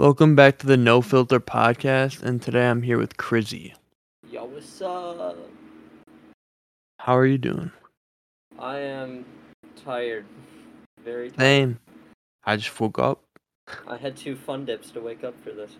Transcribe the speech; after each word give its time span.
Welcome 0.00 0.34
back 0.34 0.56
to 0.60 0.66
the 0.66 0.78
No 0.78 1.02
Filter 1.02 1.38
podcast, 1.38 2.22
and 2.22 2.40
today 2.40 2.70
I'm 2.70 2.80
here 2.80 2.96
with 2.96 3.18
Crizzy. 3.18 3.74
Yo, 4.30 4.46
what's 4.46 4.80
up? 4.80 5.36
How 6.98 7.14
are 7.18 7.26
you 7.26 7.36
doing? 7.36 7.70
I 8.58 8.78
am 8.78 9.26
tired. 9.84 10.24
Very 11.04 11.28
tired. 11.28 11.38
Same. 11.38 11.80
I 12.44 12.56
just 12.56 12.80
woke 12.80 12.98
up. 12.98 13.22
I 13.86 13.98
had 13.98 14.16
two 14.16 14.36
fun 14.36 14.64
dips 14.64 14.90
to 14.92 15.02
wake 15.02 15.22
up 15.22 15.38
for 15.44 15.50
this. 15.50 15.72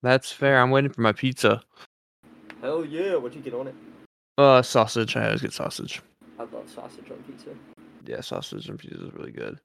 That's 0.00 0.30
fair. 0.30 0.60
I'm 0.60 0.70
waiting 0.70 0.92
for 0.92 1.00
my 1.00 1.10
pizza. 1.10 1.60
Hell 2.60 2.84
yeah, 2.84 3.16
what'd 3.16 3.34
you 3.34 3.42
get 3.42 3.58
on 3.58 3.66
it? 3.66 3.74
Uh, 4.38 4.62
sausage. 4.62 5.16
I 5.16 5.26
always 5.26 5.42
get 5.42 5.52
sausage. 5.52 6.00
I 6.38 6.44
love 6.44 6.70
sausage 6.72 7.10
on 7.10 7.16
pizza. 7.26 7.50
Yeah, 8.06 8.20
sausage 8.20 8.68
and 8.68 8.78
pizza 8.78 9.08
is 9.08 9.12
really 9.12 9.32
good. 9.32 9.58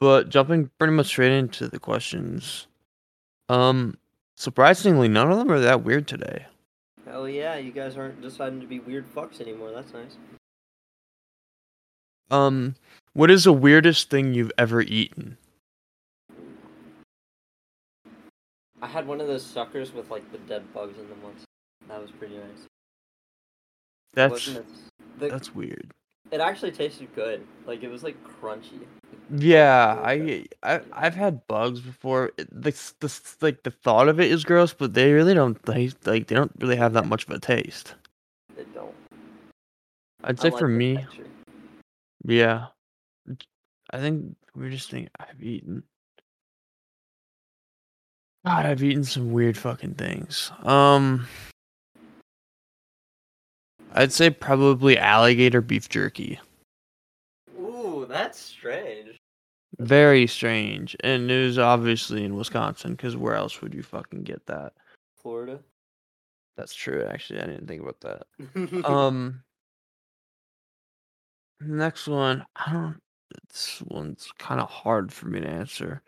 But 0.00 0.28
jumping 0.28 0.70
pretty 0.78 0.92
much 0.92 1.06
straight 1.06 1.32
into 1.32 1.66
the 1.68 1.80
questions. 1.80 2.66
Um, 3.48 3.96
surprisingly, 4.36 5.08
none 5.08 5.30
of 5.30 5.38
them 5.38 5.50
are 5.50 5.60
that 5.60 5.82
weird 5.84 6.06
today. 6.08 6.46
Hell 7.04 7.28
yeah, 7.28 7.56
you 7.56 7.72
guys 7.72 7.96
aren't 7.96 8.22
deciding 8.22 8.60
to 8.60 8.66
be 8.66 8.80
weird 8.80 9.12
fucks 9.14 9.40
anymore. 9.40 9.70
That's 9.72 9.92
nice. 9.92 10.16
Um, 12.30 12.76
what 13.12 13.30
is 13.30 13.44
the 13.44 13.52
weirdest 13.52 14.08
thing 14.08 14.32
you've 14.32 14.52
ever 14.56 14.80
eaten? 14.80 15.36
I 18.80 18.86
had 18.86 19.06
one 19.06 19.20
of 19.20 19.26
those 19.26 19.44
suckers 19.44 19.92
with 19.92 20.10
like 20.10 20.30
the 20.32 20.38
dead 20.38 20.72
bugs 20.72 20.98
in 20.98 21.08
them 21.08 21.22
once. 21.22 21.44
That 21.88 22.00
was 22.00 22.10
pretty 22.12 22.36
nice. 22.36 22.66
That's 24.14 24.46
the- 24.46 24.64
that's 25.28 25.54
weird. 25.54 25.90
It 26.32 26.40
actually 26.40 26.72
tasted 26.72 27.14
good. 27.14 27.46
Like 27.66 27.82
it 27.84 27.88
was 27.88 28.02
like 28.02 28.16
crunchy. 28.24 28.80
Yeah, 29.30 30.00
I, 30.02 30.46
I 30.62 30.80
I've 30.92 31.14
had 31.14 31.46
bugs 31.46 31.80
before. 31.80 32.32
The, 32.36 32.72
the 33.00 33.20
like 33.40 33.62
the 33.62 33.70
thought 33.70 34.08
of 34.08 34.18
it 34.18 34.32
is 34.32 34.42
gross, 34.42 34.72
but 34.72 34.94
they 34.94 35.12
really 35.12 35.34
don't 35.34 35.62
taste 35.64 36.04
like 36.06 36.26
they 36.26 36.34
don't 36.34 36.52
really 36.58 36.76
have 36.76 36.94
that 36.94 37.06
much 37.06 37.24
of 37.24 37.30
a 37.30 37.38
taste. 37.38 37.94
They 38.56 38.64
don't. 38.74 38.94
I'd 40.24 40.40
say 40.40 40.50
like 40.50 40.58
for 40.58 40.68
me, 40.68 40.96
texture. 40.96 41.26
yeah. 42.24 42.66
I 43.90 43.98
think 43.98 44.36
we're 44.54 44.70
just 44.70 44.90
thing 44.90 45.08
I've 45.20 45.42
eaten. 45.42 45.82
God, 48.46 48.66
I've 48.66 48.82
eaten 48.82 49.04
some 49.04 49.32
weird 49.32 49.56
fucking 49.56 49.94
things. 49.94 50.50
Um, 50.62 51.26
I'd 53.94 54.12
say 54.12 54.30
probably 54.30 54.98
alligator 54.98 55.60
beef 55.60 55.88
jerky. 55.88 56.40
Ooh, 57.58 58.06
that's 58.08 58.38
strange. 58.38 59.18
Very 59.78 60.26
strange, 60.26 60.96
and 61.00 61.30
it 61.30 61.44
was 61.46 61.58
obviously 61.58 62.24
in 62.24 62.36
Wisconsin, 62.36 62.92
because 62.92 63.16
where 63.16 63.34
else 63.34 63.60
would 63.62 63.74
you 63.74 63.82
fucking 63.82 64.22
get 64.22 64.44
that? 64.46 64.74
Florida. 65.16 65.60
That's 66.56 66.74
true. 66.74 67.04
Actually, 67.08 67.40
I 67.40 67.46
didn't 67.46 67.66
think 67.66 67.82
about 67.82 68.00
that. 68.00 68.84
Um, 68.84 69.42
next 71.60 72.06
one. 72.06 72.44
I 72.56 72.72
don't. 72.72 73.00
This 73.48 73.82
one's 73.86 74.30
kind 74.38 74.60
of 74.60 74.68
hard 74.68 75.10
for 75.10 75.26
me 75.26 75.40
to 75.40 75.48
answer. 75.48 76.02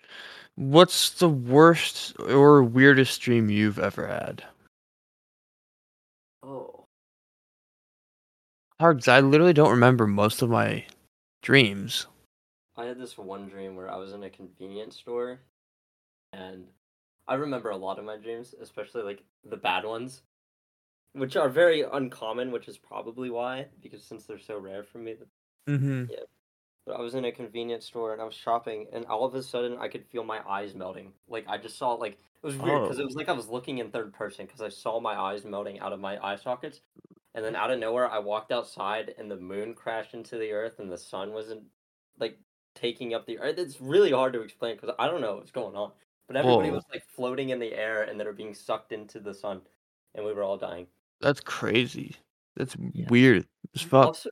What's 0.56 1.10
the 1.12 1.28
worst 1.28 2.14
or 2.20 2.62
weirdest 2.62 3.20
dream 3.22 3.48
you've 3.48 3.78
ever 3.78 4.06
had? 4.06 4.44
oh. 6.42 6.73
Hard, 8.84 8.98
'cause 8.98 9.08
I 9.08 9.20
literally 9.20 9.54
don't 9.54 9.70
remember 9.70 10.06
most 10.06 10.42
of 10.42 10.50
my 10.50 10.86
dreams. 11.40 12.06
I 12.76 12.84
had 12.84 12.98
this 12.98 13.16
one 13.16 13.48
dream 13.48 13.76
where 13.76 13.90
I 13.90 13.96
was 13.96 14.12
in 14.12 14.22
a 14.24 14.28
convenience 14.28 14.98
store, 14.98 15.40
and 16.34 16.68
I 17.26 17.36
remember 17.36 17.70
a 17.70 17.78
lot 17.78 17.98
of 17.98 18.04
my 18.04 18.18
dreams, 18.18 18.54
especially 18.60 19.00
like 19.02 19.24
the 19.42 19.56
bad 19.56 19.86
ones, 19.86 20.20
which 21.14 21.34
are 21.34 21.48
very 21.48 21.80
uncommon, 21.80 22.52
which 22.52 22.68
is 22.68 22.76
probably 22.76 23.30
why, 23.30 23.68
because 23.80 24.04
since 24.04 24.26
they're 24.26 24.38
so 24.38 24.58
rare 24.58 24.82
for 24.82 24.98
me. 24.98 25.16
Mm-hmm. 25.66 26.12
But 26.84 26.96
I 26.96 27.00
was 27.00 27.14
in 27.14 27.24
a 27.24 27.32
convenience 27.32 27.86
store 27.86 28.12
and 28.12 28.20
I 28.20 28.26
was 28.26 28.34
shopping, 28.34 28.88
and 28.92 29.06
all 29.06 29.24
of 29.24 29.34
a 29.34 29.42
sudden 29.42 29.78
I 29.78 29.88
could 29.88 30.04
feel 30.08 30.24
my 30.24 30.46
eyes 30.46 30.74
melting. 30.74 31.14
Like 31.26 31.46
I 31.48 31.56
just 31.56 31.78
saw 31.78 31.94
like 31.94 32.18
it 32.42 32.46
was 32.46 32.58
weird 32.58 32.82
because 32.82 32.98
Oh. 32.98 33.00
it 33.00 33.06
was 33.06 33.16
like 33.16 33.30
I 33.30 33.32
was 33.32 33.48
looking 33.48 33.78
in 33.78 33.90
third 33.90 34.12
person 34.12 34.44
because 34.44 34.60
I 34.60 34.68
saw 34.68 35.00
my 35.00 35.18
eyes 35.18 35.46
melting 35.46 35.80
out 35.80 35.94
of 35.94 36.00
my 36.00 36.22
eye 36.22 36.36
sockets, 36.36 36.82
and 37.34 37.44
then 37.44 37.56
out 37.56 37.70
of 37.70 37.78
nowhere 37.78 38.08
I 38.10 38.18
walked 38.18 38.52
outside 38.52 39.14
and 39.18 39.30
the 39.30 39.36
moon 39.36 39.74
crashed 39.74 40.14
into 40.14 40.38
the 40.38 40.52
earth 40.52 40.78
and 40.78 40.90
the 40.90 40.98
sun 40.98 41.32
wasn't 41.32 41.64
like 42.18 42.38
taking 42.74 43.14
up 43.14 43.26
the 43.26 43.38
earth. 43.38 43.58
It's 43.58 43.80
really 43.80 44.12
hard 44.12 44.32
to 44.34 44.42
explain 44.42 44.76
because 44.76 44.94
I 44.98 45.06
don't 45.06 45.20
know 45.20 45.36
what's 45.36 45.50
going 45.50 45.76
on. 45.76 45.92
But 46.26 46.36
everybody 46.36 46.70
Whoa. 46.70 46.76
was 46.76 46.84
like 46.92 47.04
floating 47.14 47.50
in 47.50 47.58
the 47.58 47.74
air 47.74 48.04
and 48.04 48.18
they 48.18 48.24
were 48.24 48.32
being 48.32 48.54
sucked 48.54 48.92
into 48.92 49.20
the 49.20 49.34
sun, 49.34 49.60
and 50.14 50.24
we 50.24 50.32
were 50.32 50.42
all 50.42 50.56
dying. 50.56 50.86
That's 51.20 51.40
crazy. 51.40 52.16
That's 52.56 52.76
Yeah. 52.94 53.06
weird 53.10 53.46
as 53.74 53.82
fuck. 53.82 54.06
Also, 54.06 54.30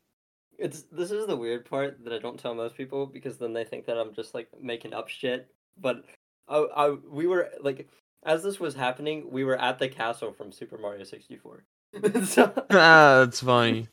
it's 0.58 0.82
this 0.84 1.10
is 1.10 1.26
the 1.26 1.36
weird 1.36 1.64
part 1.64 2.02
that 2.04 2.12
I 2.12 2.18
don't 2.18 2.38
tell 2.38 2.54
most 2.54 2.76
people 2.76 3.06
because 3.06 3.36
then 3.36 3.52
they 3.52 3.64
think 3.64 3.84
that 3.86 3.98
I'm 3.98 4.14
just 4.14 4.32
like 4.32 4.48
making 4.60 4.94
up 4.94 5.08
shit. 5.08 5.50
But 5.76 6.04
I, 6.48 6.58
I 6.58 6.90
we 6.90 7.26
were 7.26 7.50
like 7.60 7.88
as 8.24 8.42
this 8.42 8.60
was 8.60 8.74
happening, 8.74 9.30
we 9.30 9.44
were 9.44 9.60
at 9.60 9.78
the 9.78 9.88
castle 9.88 10.32
from 10.32 10.52
Super 10.52 10.78
Mario 10.78 11.04
64. 11.04 11.64
ah, 12.70 13.24
that's 13.24 13.40
funny. 13.40 13.88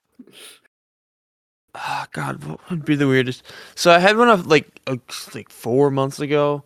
Ah, 1.75 2.07
God, 2.11 2.43
what 2.43 2.69
would 2.69 2.85
be 2.85 2.95
the 2.95 3.07
weirdest? 3.07 3.43
So 3.75 3.91
I 3.91 3.99
had 3.99 4.17
one 4.17 4.29
of 4.29 4.47
like 4.47 4.67
like 5.35 5.49
four 5.49 5.91
months 5.91 6.19
ago, 6.19 6.63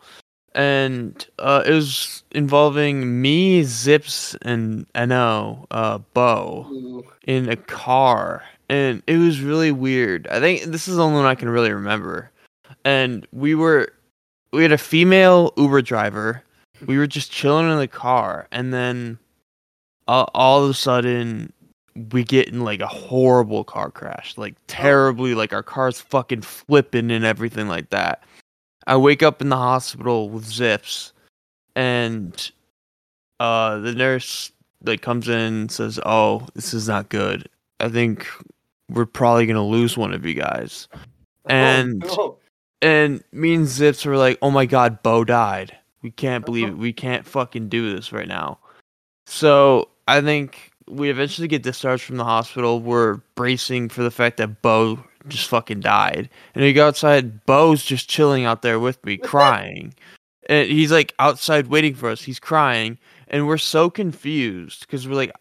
and 0.55 1.25
uh, 1.39 1.63
it 1.65 1.71
was 1.71 2.23
involving 2.31 3.21
me, 3.21 3.63
Zips, 3.63 4.35
and 4.43 4.85
No, 4.95 5.65
uh, 5.71 5.99
Bo 6.13 6.67
Ooh, 6.71 7.03
in 7.25 7.49
a 7.49 7.55
car, 7.55 8.43
and 8.69 9.03
it 9.07 9.17
was 9.17 9.41
really 9.41 9.71
weird. 9.71 10.27
I 10.27 10.39
think 10.39 10.63
this 10.63 10.87
is 10.87 10.95
the 10.95 11.03
only 11.03 11.17
one 11.17 11.25
I 11.25 11.35
can 11.35 11.49
really 11.49 11.71
remember. 11.71 12.29
And 12.85 13.27
we 13.31 13.55
were, 13.55 13.93
we 14.51 14.61
had 14.61 14.71
a 14.71 14.77
female 14.77 15.53
Uber 15.57 15.81
driver. 15.81 16.43
We 16.85 16.97
were 16.97 17.07
just 17.07 17.31
chilling 17.31 17.69
in 17.69 17.77
the 17.77 17.87
car, 17.87 18.47
and 18.51 18.73
then, 18.73 19.17
uh, 20.07 20.25
all 20.33 20.63
of 20.63 20.69
a 20.69 20.73
sudden, 20.73 21.51
we 22.11 22.23
get 22.23 22.47
in 22.49 22.61
like 22.61 22.79
a 22.79 22.87
horrible 22.87 23.63
car 23.63 23.91
crash, 23.91 24.37
like 24.37 24.55
terribly, 24.67 25.35
like 25.35 25.53
our 25.53 25.63
car's 25.63 26.01
fucking 26.01 26.41
flipping 26.41 27.11
and 27.11 27.23
everything 27.25 27.67
like 27.67 27.89
that. 27.91 28.23
I 28.87 28.97
wake 28.97 29.23
up 29.23 29.41
in 29.41 29.49
the 29.49 29.57
hospital 29.57 30.29
with 30.29 30.45
Zips, 30.45 31.13
and 31.75 32.51
uh, 33.39 33.77
the 33.79 33.93
nurse 33.93 34.51
like 34.83 35.01
comes 35.01 35.29
in 35.29 35.35
and 35.39 35.71
says, 35.71 35.99
"Oh, 36.05 36.47
this 36.55 36.73
is 36.73 36.87
not 36.87 37.09
good. 37.09 37.47
I 37.79 37.89
think 37.89 38.27
we're 38.89 39.05
probably 39.05 39.45
gonna 39.45 39.65
lose 39.65 39.97
one 39.97 40.13
of 40.13 40.25
you 40.25 40.33
guys." 40.33 40.87
And- 41.45 42.03
oh, 42.07 42.37
And 42.81 43.23
me 43.31 43.53
and 43.53 43.65
Zips 43.67 44.03
were 44.05 44.17
like, 44.17 44.37
"Oh 44.41 44.51
my 44.51 44.65
God, 44.65 45.01
Bo 45.03 45.23
died. 45.23 45.77
We 46.01 46.11
can't 46.11 46.45
believe 46.45 46.67
it. 46.67 46.77
We 46.77 46.91
can't 46.91 47.25
fucking 47.25 47.69
do 47.69 47.93
this 47.95 48.11
right 48.11 48.27
now." 48.27 48.59
So 49.25 49.87
I 50.07 50.21
think 50.21 50.71
we 50.87 51.09
eventually 51.09 51.47
get 51.47 51.63
discharged 51.63 52.03
from 52.03 52.17
the 52.17 52.23
hospital. 52.23 52.79
We're 52.79 53.15
bracing 53.35 53.89
for 53.89 54.03
the 54.03 54.11
fact 54.11 54.37
that 54.37 54.61
Bo 54.61 55.03
just 55.27 55.47
fucking 55.47 55.79
died, 55.79 56.29
and 56.53 56.63
we 56.63 56.73
go 56.73 56.87
outside. 56.87 57.45
Bo's 57.45 57.83
just 57.83 58.09
chilling 58.09 58.45
out 58.45 58.61
there 58.61 58.79
with 58.79 59.03
me, 59.05 59.17
crying, 59.17 59.93
and 60.49 60.69
he's 60.69 60.91
like 60.91 61.13
outside 61.19 61.67
waiting 61.67 61.95
for 61.95 62.09
us. 62.09 62.21
He's 62.23 62.39
crying, 62.39 62.97
and 63.27 63.47
we're 63.47 63.57
so 63.57 63.89
confused 63.89 64.81
because 64.81 65.07
we're 65.07 65.15
like, 65.15 65.31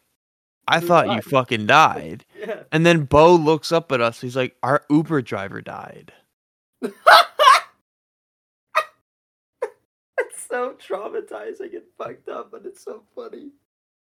"I 0.68 0.78
Who 0.80 0.86
thought 0.86 1.10
you 1.10 1.20
fucking 1.22 1.66
died." 1.66 2.24
yeah. 2.38 2.62
And 2.70 2.86
then 2.86 3.04
Bo 3.04 3.34
looks 3.34 3.72
up 3.72 3.90
at 3.90 4.00
us. 4.00 4.20
He's 4.20 4.36
like, 4.36 4.56
"Our 4.62 4.84
Uber 4.88 5.22
driver 5.22 5.60
died." 5.60 6.12
it's 6.82 6.94
so 10.48 10.76
traumatizing 10.88 11.72
and 11.74 11.82
fucked 11.98 12.28
up, 12.28 12.52
but 12.52 12.62
it's 12.64 12.84
so 12.84 13.03
funny. 13.15 13.50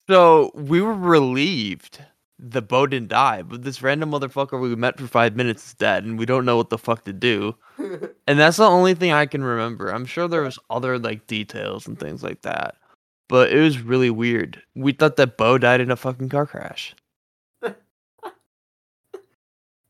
So 0.10 0.52
we 0.56 0.82
were 0.82 0.96
relieved 0.96 2.00
the 2.40 2.62
Bo 2.62 2.88
didn't 2.88 3.10
die, 3.10 3.42
but 3.42 3.64
this 3.64 3.82
random 3.82 4.12
motherfucker 4.12 4.60
we 4.60 4.74
met 4.76 4.98
for 4.98 5.08
five 5.08 5.36
minutes 5.36 5.68
is 5.68 5.74
dead, 5.74 6.06
and 6.06 6.18
we 6.18 6.26
don't 6.26 6.46
know 6.46 6.56
what 6.56 6.70
the 6.70 6.78
fuck 6.78 7.04
to 7.06 7.14
do. 7.14 7.56
And 8.28 8.38
that's 8.40 8.58
the 8.58 8.66
only 8.66 8.94
thing 8.94 9.12
I 9.12 9.26
can 9.26 9.44
remember. 9.44 9.90
I'm 9.90 10.06
sure 10.06 10.28
there 10.28 10.44
was 10.44 10.60
other 10.70 11.00
like 11.00 11.26
details 11.26 11.88
and 11.88 12.00
things 12.00 12.22
like 12.24 12.44
that, 12.44 12.76
but 13.28 13.52
it 13.52 13.60
was 13.60 13.82
really 13.82 14.12
weird. 14.12 14.62
We 14.76 14.94
thought 14.94 15.16
that 15.16 15.36
Bo 15.38 15.58
died 15.58 15.82
in 15.82 15.90
a 15.90 15.96
fucking 15.96 16.30
car 16.30 16.46
crash, 16.46 16.96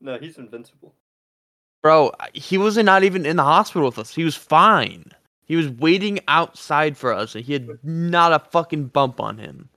no, 0.02 0.18
he's 0.20 0.38
invincible. 0.38 0.96
bro. 1.84 2.14
He 2.34 2.58
wasn't 2.58 2.86
not 2.86 3.04
even 3.04 3.26
in 3.26 3.36
the 3.36 3.44
hospital 3.44 3.88
with 3.88 4.00
us. 4.00 4.16
He 4.16 4.24
was 4.24 4.36
fine. 4.36 5.12
He 5.46 5.58
was 5.58 5.68
waiting 5.70 6.20
outside 6.30 6.96
for 6.96 7.14
us, 7.14 7.36
and 7.36 7.44
he 7.44 7.54
had 7.54 7.68
not 7.84 8.32
a 8.32 8.40
fucking 8.40 8.86
bump 8.88 9.20
on 9.20 9.38
him. 9.38 9.70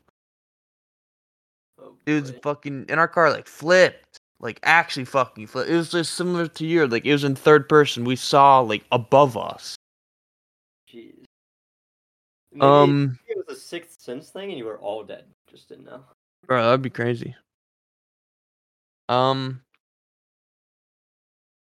It 2.07 2.21
was 2.21 2.33
fucking 2.43 2.87
in 2.89 2.99
our 2.99 3.09
car, 3.09 3.31
like 3.31 3.47
flipped, 3.47 4.19
like 4.41 4.59
actually 4.63 5.05
fucking 5.05 5.47
flipped. 5.47 5.71
It 5.71 5.77
was 5.77 5.91
just 5.91 6.15
similar 6.15 6.49
to 6.49 6.67
your, 6.67 6.89
like 6.89 7.05
it 7.05 7.13
was 7.13 7.25
in 7.25 7.35
third 7.35 7.69
person. 7.69 8.05
We 8.05 8.17
saw 8.17 8.61
like 8.61 8.85
above 8.91 9.37
us. 9.37 9.77
Jeez. 10.93 11.25
Maybe 12.53 12.63
Um, 12.63 13.19
it 13.29 13.37
was 13.47 13.57
a 13.57 13.61
sixth 13.61 14.01
sense 14.03 14.31
thing, 14.31 14.51
and 14.51 14.59
you 14.59 14.65
were 14.65 14.79
all 14.79 15.05
dead. 15.05 15.25
Just 15.51 15.69
didn't 15.69 15.85
know. 15.87 16.05
bro, 16.47 16.63
that'd 16.65 16.83
be 16.83 16.91
crazy. 16.91 17.35
Um, 19.09 19.63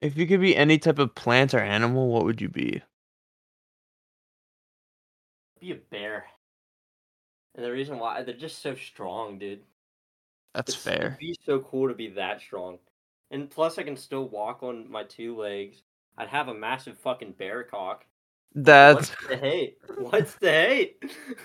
if 0.02 0.18
you 0.18 0.28
could 0.28 0.42
be 0.42 0.56
any 0.56 0.78
type 0.78 1.00
of 1.00 1.16
plant 1.16 1.54
or 1.54 1.60
animal, 1.60 2.10
what 2.10 2.26
would 2.26 2.42
you 2.42 2.50
be? 2.50 2.82
Be 5.60 5.72
a 5.72 5.76
bear. 5.76 6.26
And 7.56 7.64
the 7.64 7.72
reason 7.72 8.00
why 8.00 8.24
they're 8.24 8.36
just 8.36 8.62
so 8.62 8.76
strong, 8.76 9.38
dude. 9.38 9.62
That's 10.54 10.86
It's- 10.86 11.00
it'd 11.06 11.18
be 11.18 11.38
so 11.46 11.60
cool 11.60 11.88
to 11.88 11.94
be 11.94 12.10
that 12.10 12.40
strong. 12.42 12.80
And 13.32 13.50
plus, 13.50 13.78
I 13.78 13.84
can 13.84 13.98
still 13.98 14.30
walk 14.30 14.62
on 14.62 14.90
my 14.90 15.04
two 15.04 15.36
legs. 15.36 15.82
I'd 16.18 16.28
have 16.28 16.48
a 16.48 16.54
massive 16.54 16.98
fucking 17.00 17.34
bear 17.34 17.64
cock. 17.64 18.06
That's 18.54 19.10
What's 19.10 19.28
the 19.28 19.38
hate? 19.38 19.78
What's 19.98 20.36
the 20.36 20.52
hate? 20.52 21.04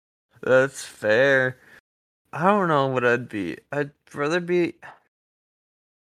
that's 0.42 0.84
fair. 0.84 1.58
I 2.32 2.44
don't 2.46 2.68
know 2.68 2.86
what 2.86 3.04
I'd 3.04 3.28
be. 3.28 3.58
I'd 3.70 3.90
rather 4.14 4.40
be. 4.40 4.74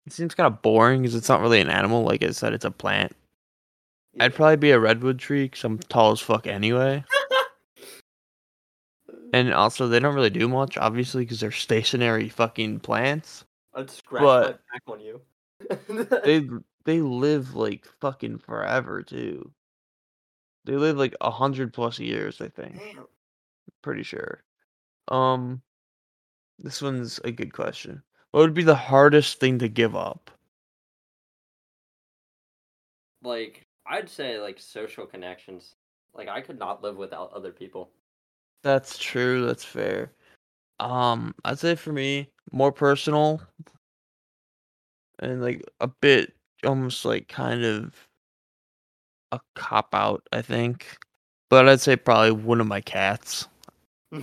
It 0.05 0.13
seems 0.13 0.35
kind 0.35 0.47
of 0.47 0.61
boring 0.61 1.01
because 1.01 1.15
it's 1.15 1.29
not 1.29 1.41
really 1.41 1.61
an 1.61 1.69
animal. 1.69 2.03
Like 2.03 2.23
I 2.23 2.31
said, 2.31 2.53
it's 2.53 2.65
a 2.65 2.71
plant. 2.71 3.15
I'd 4.19 4.35
probably 4.35 4.57
be 4.57 4.71
a 4.71 4.79
redwood 4.79 5.19
tree 5.19 5.45
because 5.45 5.63
I'm 5.63 5.79
tall 5.79 6.11
as 6.11 6.19
fuck 6.19 6.45
anyway. 6.47 7.03
And 9.33 9.53
also, 9.53 9.87
they 9.87 9.99
don't 9.99 10.15
really 10.15 10.29
do 10.29 10.47
much, 10.47 10.77
obviously, 10.77 11.23
because 11.23 11.39
they're 11.39 11.51
stationary 11.51 12.29
fucking 12.29 12.79
plants. 12.79 13.45
I'd 13.73 13.89
scratch 13.89 14.23
but- 14.23 14.61
my 14.71 14.77
back 14.77 14.83
on 14.87 14.99
you. 14.99 15.21
They 16.23 16.47
they 16.85 17.01
live 17.01 17.55
like 17.55 17.85
fucking 17.99 18.39
forever 18.39 19.03
too. 19.03 19.51
They 20.65 20.75
live 20.75 20.97
like 20.97 21.15
a 21.21 21.31
hundred 21.31 21.73
plus 21.73 21.99
years, 21.99 22.41
I 22.41 22.47
think. 22.47 22.77
Damn. 22.77 23.05
Pretty 23.81 24.03
sure. 24.03 24.43
Um, 25.07 25.61
this 26.57 26.81
one's 26.81 27.19
a 27.23 27.31
good 27.31 27.53
question. 27.53 28.03
What 28.31 28.41
would 28.41 28.53
be 28.53 28.63
the 28.63 28.75
hardest 28.75 29.39
thing 29.39 29.59
to 29.59 29.67
give 29.67 29.95
up? 29.95 30.31
Like, 33.23 33.65
I'd 33.85 34.09
say 34.09 34.39
like 34.39 34.59
social 34.59 35.05
connections. 35.05 35.75
Like, 36.13 36.27
I 36.27 36.41
could 36.41 36.59
not 36.59 36.83
live 36.83 36.97
without 36.97 37.33
other 37.33 37.51
people. 37.51 37.91
That's 38.63 38.97
true. 38.97 39.45
That's 39.45 39.63
fair. 39.65 40.13
Um, 40.79 41.33
I'd 41.45 41.59
say 41.59 41.75
for 41.75 41.91
me, 41.91 42.29
more 42.51 42.71
personal 42.71 43.41
and 45.19 45.41
like 45.41 45.63
a 45.79 45.87
bit 45.87 46.33
almost 46.65 47.05
like 47.05 47.27
kind 47.27 47.63
of 47.63 47.93
a 49.31 49.39
cop 49.55 49.93
out, 49.93 50.23
I 50.31 50.41
think. 50.41 50.97
But 51.49 51.67
I'd 51.67 51.81
say 51.81 51.95
probably 51.95 52.31
one 52.31 52.61
of 52.61 52.67
my 52.67 52.81
cats. 52.81 53.47
I 54.13 54.21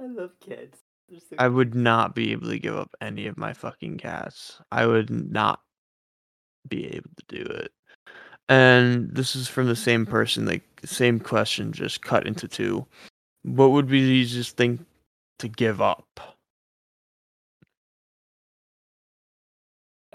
love 0.00 0.32
kids. 0.40 0.78
They're 1.08 1.20
so 1.20 1.36
I 1.38 1.48
would 1.48 1.74
not 1.74 2.14
be 2.14 2.32
able 2.32 2.48
to 2.48 2.58
give 2.58 2.76
up 2.76 2.94
any 3.00 3.26
of 3.26 3.36
my 3.36 3.52
fucking 3.52 3.98
cats. 3.98 4.60
I 4.70 4.86
would 4.86 5.10
not 5.10 5.60
be 6.68 6.86
able 6.86 7.10
to 7.28 7.44
do 7.44 7.50
it. 7.50 7.72
And 8.48 9.14
this 9.14 9.36
is 9.36 9.48
from 9.48 9.66
the 9.66 9.76
same 9.76 10.06
person, 10.06 10.46
like 10.46 10.62
same 10.84 11.20
question, 11.20 11.72
just 11.72 12.02
cut 12.02 12.26
into 12.26 12.48
two. 12.48 12.86
What 13.42 13.72
would 13.72 13.88
be 13.88 14.02
the 14.04 14.10
easiest 14.12 14.56
thing 14.56 14.86
to 15.40 15.48
give 15.48 15.80
up? 15.80 16.38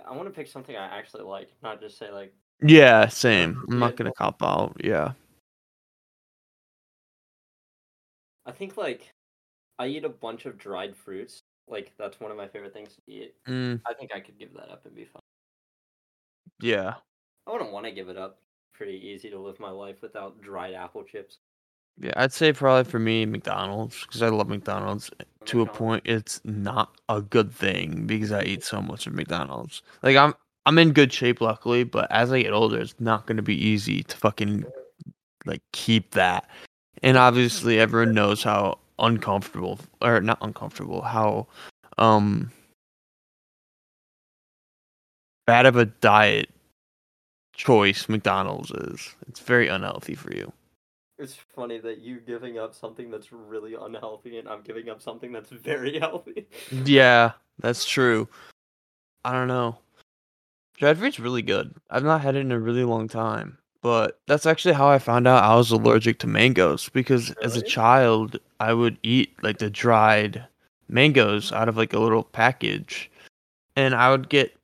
I 0.06 0.16
want 0.16 0.28
to 0.28 0.34
pick 0.34 0.48
something 0.48 0.76
I 0.76 0.86
actually 0.98 1.24
like, 1.24 1.50
not 1.62 1.82
just 1.82 1.98
say 1.98 2.10
like 2.12 2.34
Yeah, 2.62 3.08
same. 3.08 3.64
I'm 3.70 3.80
not 3.80 3.96
gonna 3.98 4.14
cop 4.14 4.42
out. 4.42 4.78
Yeah. 4.84 5.14
I 8.46 8.52
think 8.54 8.78
like 8.78 9.12
I 9.78 9.88
eat 9.88 10.06
a 10.06 10.10
bunch 10.10 10.46
of 10.46 10.58
dried 10.58 10.96
fruits. 10.96 11.42
Like 11.68 11.92
that's 11.98 12.20
one 12.22 12.32
of 12.32 12.38
my 12.38 12.48
favorite 12.48 12.74
things 12.74 12.96
to 12.96 13.12
eat. 13.12 13.36
Mm, 13.48 13.82
I 13.86 13.94
think 13.94 14.12
I 14.16 14.22
could 14.22 14.40
give 14.40 14.54
that 14.54 14.70
up 14.70 14.86
and 14.86 14.96
be 14.96 15.06
fine. 15.06 15.22
yeah. 16.62 16.96
I 17.46 17.52
wouldn't 17.52 17.72
want 17.72 17.86
to 17.86 17.92
give 17.92 18.10
it 18.10 18.18
up. 18.18 18.40
Pretty 18.74 18.94
easy 19.08 19.30
to 19.30 19.40
live 19.40 19.60
my 19.60 19.70
life 19.70 20.02
without 20.02 20.42
dried 20.42 20.74
apple 20.74 21.04
chips. 21.04 21.40
Yeah, 22.00 22.14
I'd 22.16 22.34
say 22.34 22.54
probably 22.54 22.90
for 22.90 23.00
me 23.00 23.26
McDonald's 23.26 24.02
because 24.06 24.22
I 24.22 24.30
love 24.30 24.50
McDonald's 24.50 25.10
to 25.46 25.62
a 25.62 25.66
point. 25.66 26.04
It's 26.06 26.42
not 26.44 26.96
a 27.10 27.22
good 27.22 27.52
thing 27.52 28.06
because 28.06 28.32
I 28.32 28.44
eat 28.44 28.64
so 28.64 28.82
much 28.82 29.08
of 29.08 29.14
McDonald's. 29.14 29.82
Like 30.04 30.16
I'm 30.16 30.34
I'm 30.66 30.78
in 30.78 30.92
good 30.92 31.12
shape 31.12 31.42
luckily, 31.42 31.84
but 31.84 32.12
as 32.12 32.32
I 32.32 32.42
get 32.44 32.54
older, 32.54 32.80
it's 32.80 32.94
not 33.00 33.26
going 33.26 33.38
to 33.38 33.44
be 33.44 33.56
easy 33.56 34.04
to 34.04 34.18
fucking 34.18 34.66
like 35.46 35.62
keep 35.72 36.12
that. 36.12 36.48
And 37.04 37.18
obviously, 37.18 37.80
everyone 37.80 38.14
knows 38.14 38.44
how 38.44 38.80
uncomfortable 39.00 39.80
or 40.02 40.22
not 40.22 40.40
uncomfortable 40.42 41.02
how 41.04 41.48
um 42.00 42.52
bad 45.46 45.66
of 45.66 45.76
a 45.78 45.86
diet 45.86 46.50
choice 47.54 48.08
McDonald's 48.10 48.72
is. 48.72 49.16
It's 49.28 49.40
very 49.40 49.68
unhealthy 49.68 50.16
for 50.16 50.34
you. 50.34 50.52
It's 51.20 51.36
funny 51.56 51.80
that 51.80 52.00
you 52.00 52.20
giving 52.20 52.60
up 52.60 52.76
something 52.76 53.10
that's 53.10 53.32
really 53.32 53.76
unhealthy 53.80 54.38
and 54.38 54.48
I'm 54.48 54.62
giving 54.62 54.90
up 54.90 55.02
something 55.02 55.32
that's 55.32 55.50
very 55.50 56.00
healthy. 56.00 56.48
Yeah, 56.86 57.32
that's 57.60 57.86
true. 57.86 58.28
I 59.26 59.32
don't 59.32 59.48
know. 59.48 59.78
Dried 60.78 61.00
fruit's 61.00 61.20
really 61.20 61.42
good. 61.42 61.74
I've 61.90 62.04
not 62.04 62.22
had 62.22 62.36
it 62.36 62.42
in 62.42 62.52
a 62.52 62.60
really 62.60 62.84
long 62.84 63.08
time, 63.08 63.58
but 63.82 64.20
that's 64.28 64.46
actually 64.46 64.76
how 64.76 64.88
I 64.88 65.00
found 65.00 65.28
out 65.28 65.44
I 65.44 65.56
was 65.56 65.72
allergic 65.72 66.20
to 66.20 66.28
mangoes 66.28 66.90
because 66.90 67.32
as 67.42 67.58
a 67.58 67.64
child 67.64 68.38
I 68.60 68.74
would 68.74 69.00
eat 69.02 69.34
like 69.42 69.58
the 69.58 69.72
dried 69.72 70.46
mangoes 70.88 71.52
out 71.52 71.68
of 71.68 71.78
like 71.78 71.94
a 71.94 72.00
little 72.00 72.24
package, 72.24 73.10
and 73.76 73.96
I 73.96 74.12
would 74.12 74.30
get 74.30 74.56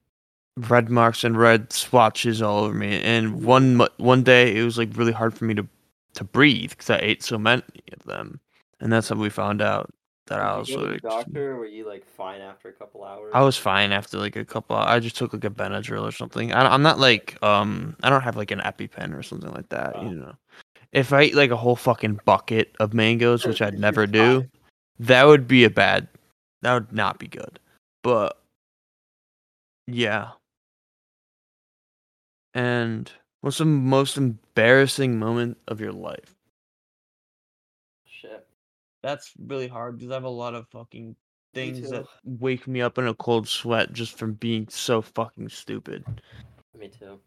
red 0.57 0.89
marks 0.89 1.23
and 1.23 1.35
red 1.35 1.73
swatches 1.73 2.43
all 2.43 2.63
over 2.65 2.75
me. 2.75 3.01
And 3.01 3.43
one 3.43 3.81
one 3.97 4.21
day 4.21 4.55
it 4.55 4.63
was 4.63 4.77
like 4.77 4.95
really 4.95 5.11
hard 5.11 5.33
for 5.33 5.45
me 5.45 5.55
to 5.55 5.67
to 6.15 6.23
breathe 6.23 6.71
because 6.71 6.89
I 6.89 6.97
ate 6.97 7.23
so 7.23 7.37
many 7.37 7.63
of 7.91 8.03
them, 8.05 8.39
and 8.79 8.91
that's 8.91 9.09
how 9.09 9.15
we 9.15 9.29
found 9.29 9.61
out 9.61 9.91
that 10.27 10.39
I 10.39 10.57
was 10.57 10.69
you 10.69 10.75
go 10.75 10.81
to 10.81 10.85
the 10.85 10.91
allergic. 10.91 11.09
doctor 11.09 11.51
or 11.51 11.57
were 11.57 11.65
you 11.65 11.87
like 11.87 12.05
fine 12.05 12.41
after 12.41 12.69
a 12.69 12.73
couple 12.73 13.03
hours? 13.03 13.31
I 13.33 13.41
was 13.41 13.57
fine 13.57 13.91
after 13.91 14.17
like 14.17 14.35
a 14.35 14.45
couple. 14.45 14.75
Hours. 14.75 14.87
I 14.87 14.99
just 14.99 15.17
took 15.17 15.33
like 15.33 15.43
a 15.43 15.49
Benadryl 15.49 16.03
or 16.03 16.11
something. 16.11 16.53
I, 16.53 16.73
I'm 16.73 16.81
not 16.81 16.99
like 16.99 17.37
um. 17.43 17.95
I 18.03 18.09
don't 18.09 18.21
have 18.21 18.37
like 18.37 18.51
an 18.51 18.59
EpiPen 18.59 19.17
or 19.17 19.23
something 19.23 19.51
like 19.51 19.69
that. 19.69 19.93
Oh. 19.95 20.03
You 20.03 20.15
know, 20.15 20.35
if 20.91 21.11
I 21.11 21.23
eat 21.23 21.35
like 21.35 21.51
a 21.51 21.57
whole 21.57 21.75
fucking 21.75 22.21
bucket 22.25 22.75
of 22.79 22.93
mangoes, 22.93 23.45
which 23.45 23.61
I'd 23.61 23.79
never 23.79 24.07
do, 24.07 24.45
that 24.99 25.25
would 25.25 25.47
be 25.47 25.63
a 25.65 25.69
bad. 25.69 26.07
That 26.61 26.73
would 26.73 26.93
not 26.93 27.19
be 27.19 27.27
good. 27.27 27.59
But 28.03 28.37
yeah. 29.87 30.29
And 32.53 33.11
what's 33.43 33.57
the 33.57 33.65
most 33.65 34.15
embarrassing 34.15 35.19
moment 35.19 35.57
of 35.67 35.81
your 35.81 35.91
life? 35.91 36.33
Shit. 38.05 38.47
That's 39.01 39.33
really 39.37 39.67
hard 39.67 39.97
because 39.97 40.11
I 40.11 40.13
have 40.13 40.23
a 40.23 40.29
lot 40.29 40.55
of 40.55 40.65
fucking 40.69 41.17
things 41.53 41.89
that 41.89 42.05
wake 42.23 42.67
me 42.67 42.81
up 42.81 42.97
in 42.97 43.05
a 43.05 43.13
cold 43.13 43.49
sweat 43.49 43.91
just 43.91 44.17
from 44.17 44.33
being 44.35 44.65
so 44.69 45.01
fucking 45.01 45.49
stupid. 45.49 46.05
Me 46.79 46.87
too. 46.87 47.19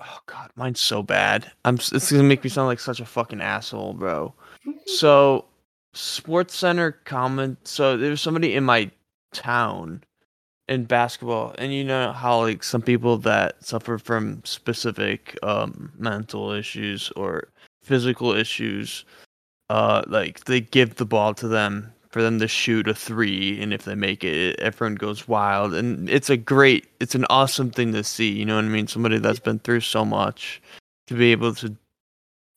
Oh 0.00 0.18
god, 0.26 0.50
mine's 0.56 0.80
so 0.80 1.00
bad. 1.00 1.52
I'm. 1.64 1.76
It's 1.76 2.10
gonna 2.10 2.24
make 2.24 2.42
me 2.42 2.50
sound 2.50 2.66
like 2.66 2.80
such 2.80 2.98
a 2.98 3.06
fucking 3.06 3.40
asshole, 3.40 3.94
bro. 3.94 4.34
So, 4.86 5.44
SportsCenter 5.94 6.94
comment. 7.04 7.68
So 7.68 7.96
there 7.96 8.10
was 8.10 8.20
somebody 8.20 8.54
in 8.54 8.64
my 8.64 8.90
town 9.32 10.02
in 10.68 10.84
basketball, 10.84 11.54
and 11.58 11.72
you 11.72 11.84
know 11.84 12.12
how 12.12 12.42
like 12.42 12.62
some 12.62 12.82
people 12.82 13.18
that 13.18 13.64
suffer 13.64 13.98
from 13.98 14.42
specific 14.44 15.38
um 15.42 15.92
mental 15.98 16.52
issues 16.52 17.10
or 17.16 17.48
physical 17.82 18.32
issues, 18.32 19.04
uh, 19.70 20.02
like 20.06 20.44
they 20.44 20.60
give 20.60 20.96
the 20.96 21.06
ball 21.06 21.34
to 21.34 21.48
them 21.48 21.92
for 22.10 22.22
them 22.22 22.38
to 22.38 22.48
shoot 22.48 22.88
a 22.88 22.94
three, 22.94 23.60
and 23.60 23.72
if 23.72 23.84
they 23.84 23.94
make 23.94 24.24
it, 24.24 24.58
everyone 24.60 24.94
goes 24.94 25.28
wild, 25.28 25.74
and 25.74 26.08
it's 26.08 26.30
a 26.30 26.36
great, 26.36 26.86
it's 27.00 27.14
an 27.14 27.26
awesome 27.30 27.70
thing 27.70 27.92
to 27.92 28.04
see. 28.04 28.30
You 28.30 28.46
know 28.46 28.56
what 28.56 28.64
I 28.64 28.68
mean? 28.68 28.86
Somebody 28.86 29.18
that's 29.18 29.40
been 29.40 29.58
through 29.58 29.80
so 29.80 30.04
much 30.04 30.62
to 31.08 31.14
be 31.14 31.32
able 31.32 31.54
to 31.56 31.76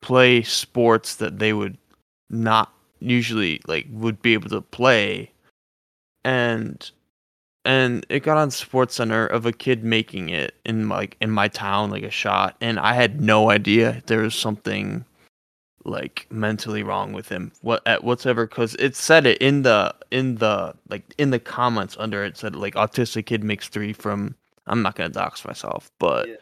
play 0.01 0.41
sports 0.41 1.15
that 1.15 1.39
they 1.39 1.53
would 1.53 1.77
not 2.29 2.73
usually 2.99 3.61
like 3.67 3.87
would 3.91 4.21
be 4.21 4.33
able 4.33 4.49
to 4.49 4.61
play 4.61 5.31
and 6.23 6.91
and 7.65 8.05
it 8.09 8.21
got 8.21 8.37
on 8.37 8.49
sports 8.51 8.95
center 8.95 9.25
of 9.27 9.45
a 9.45 9.51
kid 9.53 9.83
making 9.83 10.29
it 10.29 10.55
in 10.65 10.89
like 10.89 11.15
in 11.21 11.29
my 11.29 11.47
town 11.47 11.89
like 11.91 12.03
a 12.03 12.09
shot 12.11 12.55
and 12.61 12.79
i 12.79 12.93
had 12.93 13.21
no 13.21 13.49
idea 13.49 14.01
there 14.07 14.19
was 14.21 14.33
something 14.35 15.05
like 15.85 16.27
mentally 16.29 16.83
wrong 16.83 17.11
with 17.13 17.27
him 17.29 17.51
what 17.61 17.81
at 17.87 18.03
whatsoever 18.03 18.45
because 18.45 18.75
it 18.75 18.95
said 18.95 19.25
it 19.25 19.37
in 19.39 19.63
the 19.63 19.93
in 20.11 20.35
the 20.35 20.73
like 20.89 21.03
in 21.17 21.31
the 21.31 21.39
comments 21.39 21.95
under 21.99 22.23
it 22.23 22.37
said 22.37 22.55
like 22.55 22.75
autistic 22.75 23.25
kid 23.25 23.43
makes 23.43 23.67
three 23.67 23.91
from 23.93 24.35
i'm 24.67 24.81
not 24.83 24.95
gonna 24.95 25.09
dox 25.09 25.43
myself 25.45 25.89
but 25.99 26.27
Yeah. 26.27 26.35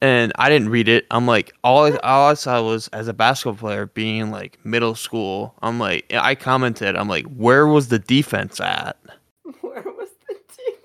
and 0.00 0.32
I 0.38 0.48
didn't 0.48 0.68
read 0.68 0.86
it. 0.88 1.06
I'm 1.10 1.26
like, 1.26 1.52
all 1.64 1.86
I, 1.86 1.96
all 2.04 2.30
I 2.30 2.34
saw 2.34 2.62
was 2.62 2.86
as 2.92 3.08
a 3.08 3.12
basketball 3.12 3.58
player 3.58 3.86
being 3.86 4.30
like 4.30 4.56
middle 4.64 4.94
school. 4.94 5.54
I'm 5.60 5.80
like, 5.80 6.04
I 6.14 6.36
commented. 6.36 6.94
I'm 6.94 7.08
like, 7.08 7.26
where 7.26 7.66
was 7.66 7.88
the 7.88 7.98
defense 7.98 8.60
at? 8.60 8.96
Where 9.60 9.82
was 9.82 10.10
the 10.28 10.34
team? 10.56 10.76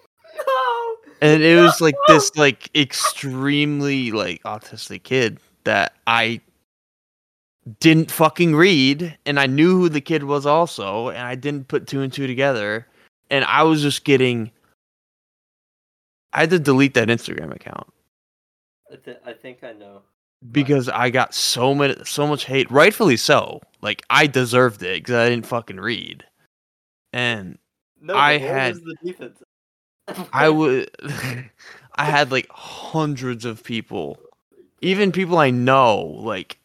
No. 0.47 0.95
And 1.23 1.41
it 1.41 1.55
was 1.61 1.79
like 1.79 1.95
this 2.07 2.35
like 2.35 2.69
extremely 2.75 4.11
like 4.11 4.43
autistic 4.43 5.03
kid 5.03 5.39
that 5.63 5.93
I 6.05 6.41
didn't 7.79 8.11
fucking 8.11 8.55
read, 8.55 9.17
and 9.25 9.39
I 9.39 9.45
knew 9.47 9.77
who 9.77 9.87
the 9.87 10.01
kid 10.01 10.25
was 10.25 10.45
also, 10.45 11.07
and 11.09 11.19
I 11.19 11.35
didn't 11.35 11.69
put 11.69 11.87
two 11.87 12.01
and 12.01 12.11
two 12.11 12.27
together, 12.27 12.85
and 13.29 13.45
I 13.45 13.63
was 13.63 13.81
just 13.81 14.03
getting. 14.03 14.51
I 16.33 16.41
had 16.41 16.49
to 16.49 16.59
delete 16.59 16.95
that 16.95 17.07
Instagram 17.09 17.53
account 17.55 17.87
I, 18.91 18.95
th- 18.95 19.17
I 19.23 19.33
think 19.33 19.63
I 19.63 19.71
know. 19.71 20.01
because 20.51 20.89
I 20.89 21.09
got 21.11 21.33
so 21.35 21.73
many, 21.75 21.95
so 22.05 22.25
much 22.27 22.45
hate, 22.45 22.69
rightfully 22.71 23.17
so. 23.17 23.61
Like 23.81 24.01
I 24.09 24.27
deserved 24.27 24.81
it 24.83 25.03
because 25.03 25.15
I 25.15 25.29
didn't 25.29 25.45
fucking 25.45 25.79
read, 25.79 26.25
and 27.13 27.57
No, 28.01 28.15
I 28.15 28.39
had- 28.39 28.75
the 28.75 28.95
defense. 29.05 29.41
I 30.31 30.49
would, 30.49 30.89
I 31.95 32.05
had 32.05 32.31
like 32.31 32.47
hundreds 32.49 33.45
of 33.45 33.63
people, 33.63 34.19
even 34.81 35.11
people 35.11 35.37
I 35.37 35.49
know, 35.49 35.99
like 35.99 36.59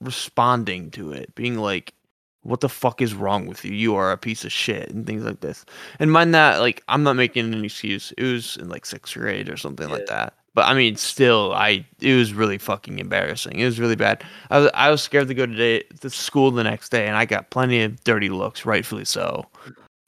responding 0.00 0.90
to 0.92 1.12
it, 1.12 1.34
being 1.34 1.58
like, 1.58 1.94
"What 2.42 2.60
the 2.60 2.68
fuck 2.68 3.00
is 3.00 3.14
wrong 3.14 3.46
with 3.46 3.64
you? 3.64 3.72
You 3.72 3.94
are 3.96 4.12
a 4.12 4.18
piece 4.18 4.44
of 4.44 4.52
shit," 4.52 4.90
and 4.90 5.06
things 5.06 5.24
like 5.24 5.40
this. 5.40 5.64
And 5.98 6.10
mind 6.10 6.34
that, 6.34 6.60
like, 6.60 6.82
I'm 6.88 7.02
not 7.02 7.16
making 7.16 7.52
an 7.52 7.64
excuse. 7.64 8.12
It 8.18 8.24
was 8.24 8.56
in 8.56 8.68
like 8.68 8.86
sixth 8.86 9.14
grade 9.14 9.48
or 9.48 9.56
something 9.56 9.88
like 9.88 10.06
that. 10.06 10.34
But 10.54 10.66
I 10.66 10.74
mean, 10.74 10.96
still, 10.96 11.52
I 11.54 11.86
it 12.00 12.14
was 12.14 12.34
really 12.34 12.58
fucking 12.58 12.98
embarrassing. 12.98 13.58
It 13.60 13.64
was 13.64 13.78
really 13.78 13.96
bad. 13.96 14.24
I 14.50 14.58
was 14.58 14.70
I 14.74 14.90
was 14.90 15.02
scared 15.02 15.28
to 15.28 15.34
go 15.34 15.46
today 15.46 15.84
to 16.00 16.10
school 16.10 16.50
the 16.50 16.64
next 16.64 16.88
day, 16.88 17.06
and 17.06 17.16
I 17.16 17.24
got 17.24 17.50
plenty 17.50 17.82
of 17.82 18.02
dirty 18.02 18.30
looks, 18.30 18.66
rightfully 18.66 19.04
so. 19.04 19.46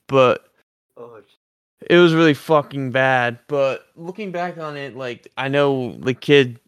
But 0.07 0.52
it 1.81 1.97
was 1.97 2.13
really 2.13 2.33
fucking 2.33 2.91
bad. 2.91 3.39
But 3.47 3.87
looking 3.95 4.31
back 4.31 4.57
on 4.57 4.77
it, 4.77 4.95
like 4.95 5.27
I 5.37 5.47
know 5.47 5.93
the 5.97 6.13
kid 6.13 6.59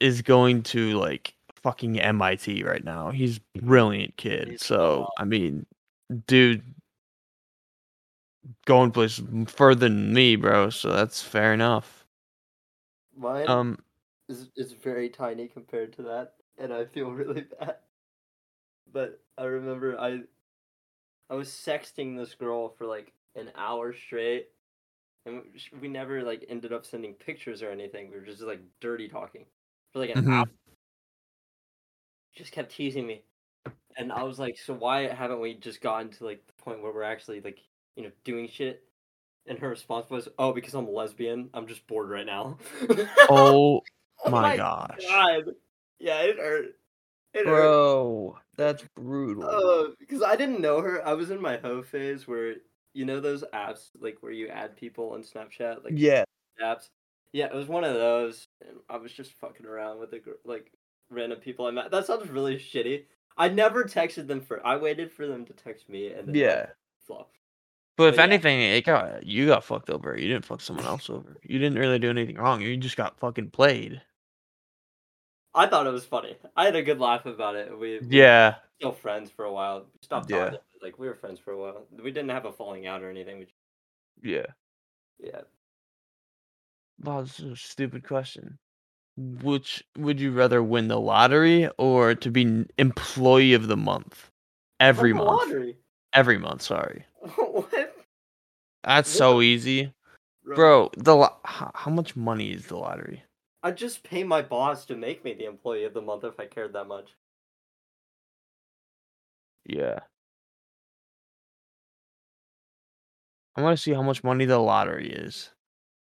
is 0.00 0.22
going 0.22 0.62
to 0.64 0.98
like 0.98 1.34
fucking 1.62 2.00
MIT 2.00 2.62
right 2.64 2.84
now. 2.84 3.10
He's 3.10 3.38
a 3.56 3.58
brilliant 3.60 4.16
kid. 4.16 4.48
He's 4.48 4.64
so 4.64 4.76
so- 4.76 5.08
I 5.18 5.24
mean, 5.24 5.66
dude, 6.26 6.62
going 8.66 8.90
places 8.90 9.24
further 9.46 9.88
than 9.88 10.12
me, 10.12 10.36
bro. 10.36 10.70
So 10.70 10.92
that's 10.92 11.22
fair 11.22 11.52
enough. 11.54 12.06
mine 13.16 13.48
Um, 13.48 13.78
is 14.28 14.50
is 14.56 14.72
very 14.72 15.08
tiny 15.08 15.48
compared 15.48 15.92
to 15.94 16.02
that, 16.02 16.34
and 16.58 16.72
I 16.72 16.84
feel 16.84 17.10
really 17.12 17.42
bad. 17.42 17.76
But 18.92 19.20
I 19.36 19.44
remember 19.44 19.98
I 19.98 20.22
I 21.30 21.34
was 21.34 21.48
sexting 21.48 22.16
this 22.16 22.34
girl 22.34 22.68
for 22.68 22.86
like 22.86 23.12
an 23.34 23.50
hour 23.56 23.92
straight, 23.92 24.48
and 25.26 25.42
we- 25.80 25.88
never 25.88 26.22
like 26.22 26.44
ended 26.48 26.72
up 26.72 26.86
sending 26.86 27.14
pictures 27.14 27.62
or 27.62 27.70
anything. 27.70 28.10
We 28.10 28.16
were 28.16 28.26
just 28.26 28.42
like 28.42 28.60
dirty 28.80 29.08
talking 29.08 29.46
for 29.92 29.98
like 30.00 30.10
an 30.10 30.24
Mhm. 30.24 30.32
hour. 30.32 30.46
Just 32.34 32.52
kept 32.52 32.72
teasing 32.72 33.06
me, 33.06 33.24
and 33.96 34.12
I 34.12 34.24
was 34.24 34.38
like, 34.38 34.58
"So 34.58 34.74
why 34.74 35.06
haven't 35.06 35.40
we 35.40 35.54
just 35.54 35.80
gotten 35.80 36.10
to 36.10 36.24
like 36.24 36.46
the 36.46 36.52
point 36.54 36.82
where 36.82 36.92
we're 36.92 37.02
actually 37.02 37.40
like 37.40 37.60
you 37.96 38.04
know 38.04 38.12
doing 38.24 38.48
shit?" 38.48 38.84
And 39.46 39.58
her 39.58 39.68
response 39.68 40.10
was, 40.10 40.28
"Oh, 40.38 40.52
because 40.52 40.74
I'm 40.74 40.86
a 40.86 40.90
lesbian. 40.90 41.50
I'm 41.54 41.66
just 41.66 41.86
bored 41.86 42.10
right 42.10 42.26
now." 42.26 42.58
oh 43.30 43.82
Oh 44.24 44.30
my 44.30 44.56
gosh, 44.56 45.04
God. 45.06 45.54
Yeah, 45.98 46.22
it 46.22 46.38
hurt. 46.38 46.76
It 47.34 47.46
hurt. 47.46 47.46
bro, 47.46 48.38
that's 48.56 48.84
brutal. 48.94 49.44
Uh, 49.44 49.90
because 49.98 50.22
I 50.22 50.36
didn't 50.36 50.60
know 50.60 50.80
her. 50.80 51.06
I 51.06 51.12
was 51.14 51.30
in 51.30 51.40
my 51.40 51.56
hoe 51.56 51.82
phase 51.82 52.26
where 52.26 52.54
you 52.94 53.04
know 53.04 53.20
those 53.20 53.44
apps 53.52 53.90
like 54.00 54.18
where 54.20 54.32
you 54.32 54.48
add 54.48 54.76
people 54.76 55.10
on 55.10 55.22
Snapchat, 55.22 55.84
like 55.84 55.92
yeah, 55.96 56.24
apps. 56.62 56.88
Yeah, 57.32 57.46
it 57.46 57.54
was 57.54 57.66
one 57.66 57.84
of 57.84 57.94
those. 57.94 58.46
And 58.66 58.78
I 58.88 58.96
was 58.96 59.12
just 59.12 59.32
fucking 59.32 59.66
around 59.66 59.98
with 59.98 60.12
the 60.12 60.20
gr- 60.20 60.30
like 60.44 60.72
random 61.10 61.40
people 61.40 61.66
I 61.66 61.72
met. 61.72 61.90
That 61.90 62.06
sounds 62.06 62.30
really 62.30 62.56
shitty. 62.56 63.04
I 63.36 63.48
never 63.48 63.84
texted 63.84 64.28
them 64.28 64.40
for. 64.40 64.64
I 64.66 64.76
waited 64.76 65.12
for 65.12 65.26
them 65.26 65.44
to 65.46 65.52
text 65.52 65.88
me 65.88 66.12
and 66.12 66.28
then 66.28 66.34
yeah. 66.34 66.66
flow. 67.06 67.26
But 67.96 68.10
if 68.10 68.16
yeah. 68.16 68.22
anything, 68.22 68.60
it 68.60 68.84
got 68.84 69.26
you 69.26 69.46
got 69.46 69.64
fucked 69.64 69.90
over. 69.90 70.16
You 70.16 70.28
didn't 70.28 70.44
fuck 70.44 70.60
someone 70.60 70.86
else 70.86 71.10
over. 71.10 71.36
You 71.42 71.58
didn't 71.58 71.78
really 71.78 71.98
do 71.98 72.10
anything 72.10 72.36
wrong. 72.36 72.60
You 72.60 72.76
just 72.76 72.96
got 72.96 73.18
fucking 73.18 73.50
played. 73.50 74.00
I 75.54 75.66
thought 75.66 75.86
it 75.86 75.92
was 75.92 76.04
funny. 76.04 76.36
I 76.56 76.64
had 76.64 76.74
a 76.74 76.82
good 76.82 76.98
laugh 76.98 77.26
about 77.26 77.54
it. 77.54 77.70
We 77.78 77.98
we 77.98 78.18
Yeah. 78.18 78.56
Still 78.78 78.92
friends 78.92 79.30
for 79.30 79.44
a 79.44 79.52
while. 79.52 79.80
We 79.92 79.98
stopped 80.02 80.30
Yeah. 80.30 80.44
talking. 80.46 80.58
Like 80.82 80.98
we 80.98 81.08
were 81.08 81.14
friends 81.14 81.38
for 81.38 81.52
a 81.52 81.58
while. 81.58 81.86
We 81.92 82.10
didn't 82.10 82.30
have 82.30 82.44
a 82.44 82.52
falling 82.52 82.86
out 82.86 83.02
or 83.02 83.10
anything. 83.10 83.38
We 83.38 83.44
just, 83.44 83.56
Yeah. 84.22 84.46
yeah. 85.18 85.42
Wow, 87.02 87.22
this 87.22 87.40
is 87.40 87.52
a 87.52 87.56
stupid 87.56 88.06
question. 88.06 88.58
Which 89.16 89.84
would 89.96 90.20
you 90.20 90.32
rather 90.32 90.62
win 90.62 90.88
the 90.88 90.98
lottery 91.00 91.68
or 91.78 92.14
to 92.16 92.30
be 92.30 92.66
employee 92.78 93.54
of 93.54 93.68
the 93.68 93.76
month? 93.76 94.30
Every 94.80 95.12
the 95.12 95.18
month. 95.18 95.48
Lottery. 95.48 95.76
Every 96.12 96.38
month, 96.38 96.62
sorry. 96.62 97.06
what? 97.36 97.96
That's 98.82 99.10
so 99.10 99.40
easy. 99.40 99.92
Bro, 100.44 100.90
the 100.98 101.16
lo- 101.16 101.36
how 101.44 101.90
much 101.90 102.16
money 102.16 102.50
is 102.52 102.66
the 102.66 102.76
lottery? 102.76 103.22
I'd 103.62 103.76
just 103.78 104.02
pay 104.02 104.24
my 104.24 104.42
boss 104.42 104.84
to 104.86 104.96
make 104.96 105.24
me 105.24 105.32
the 105.32 105.46
employee 105.46 105.84
of 105.84 105.94
the 105.94 106.02
month 106.02 106.24
if 106.24 106.38
I 106.38 106.46
cared 106.46 106.74
that 106.74 106.86
much. 106.86 107.14
Yeah. 109.66 110.00
I 113.56 113.62
want 113.62 113.76
to 113.76 113.82
see 113.82 113.92
how 113.92 114.02
much 114.02 114.24
money 114.24 114.44
the 114.44 114.58
lottery 114.58 115.10
is. 115.10 115.50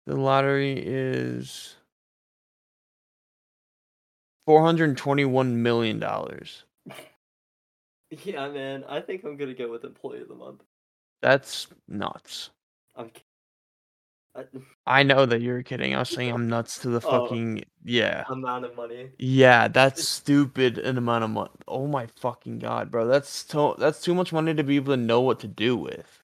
The 0.06 0.16
lottery 0.16 0.74
is 0.78 1.76
four 4.46 4.62
hundred 4.62 4.96
twenty-one 4.96 5.62
million 5.62 5.98
dollars. 5.98 6.64
Yeah, 8.10 8.48
man. 8.48 8.84
I 8.88 9.00
think 9.00 9.24
I'm 9.24 9.36
gonna 9.36 9.54
go 9.54 9.70
with 9.70 9.84
employee 9.84 10.20
of 10.20 10.28
the 10.28 10.34
month. 10.34 10.62
That's 11.22 11.66
nuts. 11.88 12.50
I'm. 12.94 13.10
I, 14.86 15.02
know 15.04 15.26
that 15.26 15.40
you're 15.42 15.62
kidding. 15.62 15.94
I 15.94 16.00
was 16.00 16.10
saying 16.10 16.32
I'm 16.32 16.48
nuts 16.48 16.78
to 16.80 16.88
the 16.88 17.00
Oh. 17.06 17.26
fucking 17.26 17.64
yeah. 17.84 18.24
amount 18.28 18.64
of 18.64 18.76
money. 18.76 19.10
Yeah, 19.18 19.68
that's 19.68 20.06
stupid 20.08 20.78
an 20.78 20.98
amount 20.98 21.24
of 21.24 21.30
money. 21.30 21.50
Oh 21.68 21.86
my 21.86 22.06
fucking 22.16 22.58
god, 22.58 22.90
bro. 22.90 23.06
That's 23.06 23.44
to- 23.44 23.76
that's 23.78 24.00
too 24.00 24.14
much 24.14 24.32
money 24.32 24.52
to 24.54 24.64
be 24.64 24.76
able 24.76 24.92
to 24.94 25.00
know 25.00 25.20
what 25.20 25.40
to 25.40 25.46
do 25.48 25.76
with. 25.76 26.22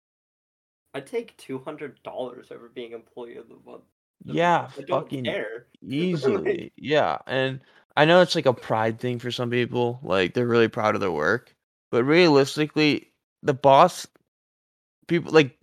I'd 0.94 1.06
take 1.06 1.36
two 1.36 1.58
hundred 1.60 2.02
dollars 2.02 2.48
over 2.50 2.68
being 2.68 2.92
employee 2.92 3.36
of 3.36 3.48
the 3.48 3.56
month. 3.64 3.84
Yeah, 4.24 4.68
I 4.76 4.80
don't 4.82 5.04
fucking 5.04 5.24
care. 5.24 5.66
easily. 5.82 6.72
yeah, 6.76 7.18
and 7.28 7.60
I 7.96 8.04
know 8.06 8.20
it's 8.22 8.34
like 8.34 8.46
a 8.46 8.52
pride 8.52 8.98
thing 8.98 9.18
for 9.20 9.30
some 9.30 9.50
people. 9.50 10.00
Like 10.02 10.34
they're 10.34 10.46
really 10.48 10.68
proud 10.68 10.96
of 10.96 11.00
their 11.00 11.12
work, 11.12 11.54
but 11.92 12.02
realistically, 12.04 13.12
the 13.44 13.54
boss 13.54 14.06
people 15.06 15.32
like 15.32 15.56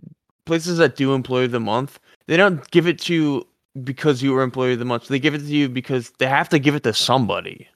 places 0.48 0.77
that 0.80 0.96
do 0.96 1.13
employee 1.13 1.46
of 1.46 1.51
the 1.51 1.60
month, 1.60 2.00
they 2.25 2.38
don't 2.38 2.70
give 2.72 2.88
it 2.88 3.00
to 3.01 3.13
you 3.13 3.48
because 3.84 4.24
you 4.24 4.34
were 4.34 4.42
employee 4.42 4.74
of 4.74 4.80
the 4.80 4.86
month. 4.86 5.08
They 5.08 5.20
give 5.20 5.36
it 5.36 5.39
to 5.39 5.46
you 5.46 5.70
because 5.70 6.12
they 6.18 6.25
have 6.25 6.50
to 6.50 6.60
give 6.60 6.75
it 6.75 6.84
to 6.84 6.94
somebody. 6.94 7.68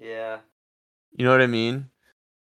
Yeah. 0.00 0.38
You 1.16 1.24
know 1.24 1.32
what 1.32 1.42
I 1.42 1.46
mean? 1.48 1.88